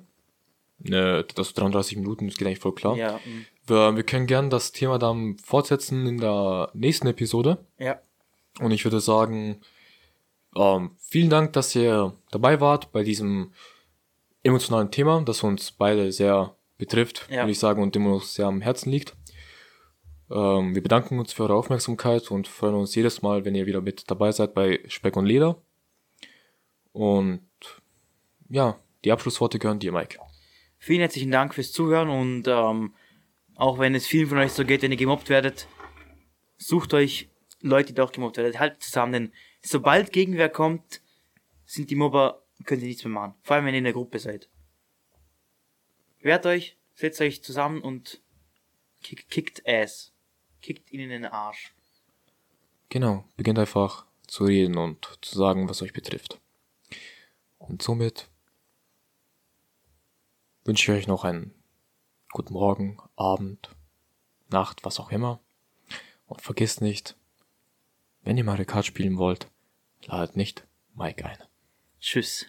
Ne, 0.80 1.26
das 1.36 1.54
33 1.54 1.98
Minuten, 1.98 2.28
das 2.28 2.36
geht 2.36 2.48
eigentlich 2.48 2.60
voll 2.60 2.76
klar. 2.76 2.96
ja, 2.98 3.20
Wir, 3.68 3.96
wir 3.96 4.04
können 4.04 4.28
gern 4.28 4.50
das 4.50 4.72
Thema 4.74 4.98
dann 5.00 5.38
fortsetzen 5.38 6.06
in 6.08 6.18
der 6.20 6.70
nächsten 6.74 7.08
Episode. 7.08 7.58
ja. 7.78 8.00
Und 8.60 8.70
ich 8.72 8.84
würde 8.84 9.00
sagen, 9.00 9.62
ähm, 10.56 10.92
vielen 11.00 11.32
Dank, 11.32 11.54
dass 11.54 11.74
ihr 11.76 12.14
dabei 12.30 12.62
wart 12.62 12.92
bei 12.92 13.04
diesem 13.04 13.52
emotionalen 14.44 14.92
Thema, 14.92 15.22
das 15.24 15.42
uns 15.42 15.72
beide 15.72 16.12
sehr 16.12 16.56
betrifft, 16.78 17.26
Ja. 17.32 17.38
würde 17.44 17.52
ich 17.52 17.58
sagen, 17.60 17.82
und 17.82 17.96
dem 17.96 18.06
uns 18.06 18.36
sehr 18.36 18.46
am 18.46 18.62
Herzen 18.62 18.92
liegt. 18.92 19.16
Ähm, 20.34 20.74
wir 20.74 20.82
bedanken 20.82 21.20
uns 21.20 21.32
für 21.32 21.44
eure 21.44 21.54
Aufmerksamkeit 21.54 22.32
und 22.32 22.48
freuen 22.48 22.74
uns 22.74 22.96
jedes 22.96 23.22
Mal, 23.22 23.46
wenn 23.46 23.54
ihr 23.54 23.68
wieder 23.68 23.82
mit 23.82 24.10
dabei 24.10 24.32
seid 24.32 24.56
bei 24.56 24.84
Speck 24.88 25.16
und 25.16 25.28
Leder. 25.28 25.62
Und 26.92 27.48
ja, 28.50 28.80
die 29.04 29.12
Abschlussworte 29.12 29.60
gehören 29.60 29.80
dir, 29.80 29.92
Mike. 29.92 30.20
Vielen 30.80 31.02
herzlichen 31.02 31.30
Dank 31.30 31.54
fürs 31.54 31.72
Zuhören 31.72 32.10
und 32.10 32.48
ähm, 32.48 32.96
auch 33.56 33.78
wenn 33.78 33.94
es 33.94 34.08
vielen 34.08 34.28
von 34.28 34.40
euch 34.40 34.52
so 34.52 34.66
geht, 34.66 34.82
wenn 34.82 34.92
ihr 34.92 34.98
gemobbt 34.98 35.30
werdet, 35.30 35.68
sucht 36.58 36.96
euch 36.96 37.30
Leute, 37.62 37.94
die 37.94 38.02
auch 38.02 38.12
gemobbt 38.12 38.38
werden. 38.38 38.60
Haltet 38.60 38.82
zusammen, 38.82 39.14
denn 39.14 39.34
sobald 39.62 40.12
Gegenwehr 40.12 40.50
kommt, 40.50 41.02
sind 41.66 41.92
die 41.92 41.96
Mobber, 41.96 42.44
könnt 42.66 42.82
ihr 42.82 42.88
nichts 42.88 43.04
mehr 43.04 43.14
machen. 43.14 43.36
Vor 43.44 43.56
allem, 43.56 43.66
wenn 43.66 43.76
ihr 43.76 43.80
in 43.80 43.84
der 43.84 43.94
Gruppe 43.94 44.18
seid. 44.18 44.50
Wehrt 46.22 46.46
euch, 46.48 46.78
setzt 46.96 47.22
euch 47.22 47.44
zusammen 47.44 47.82
und 47.82 48.22
kick, 49.04 49.30
kickt 49.30 49.68
Ass. 49.68 50.13
Kickt 50.64 50.92
ihnen 50.94 51.12
in 51.12 51.24
den 51.24 51.26
Arsch. 51.26 51.74
Genau, 52.88 53.26
beginnt 53.36 53.60
einfach 53.60 54.06
zu 54.26 54.46
reden 54.46 54.78
und 54.78 55.20
zu 55.22 55.38
sagen, 55.38 55.68
was 55.68 55.82
euch 55.82 55.92
betrifft. 55.92 56.40
Und 57.60 57.82
somit 57.82 58.30
wünsche 60.64 60.92
ich 60.92 60.98
euch 60.98 61.08
noch 61.08 61.26
einen 61.26 61.54
guten 62.32 62.54
Morgen, 62.54 62.98
Abend, 63.18 63.76
Nacht, 64.50 64.86
was 64.86 65.02
auch 65.02 65.12
immer. 65.12 65.42
Und 66.28 66.42
vergisst 66.42 66.80
nicht, 66.80 67.18
wenn 68.22 68.38
ihr 68.38 68.46
Mario 68.46 68.66
Kart 68.66 68.86
spielen 68.86 69.18
wollt, 69.18 69.50
ladet 70.06 70.38
nicht 70.38 70.66
Mike 70.96 71.26
ein. 71.26 71.40
Tschüss. 72.00 72.46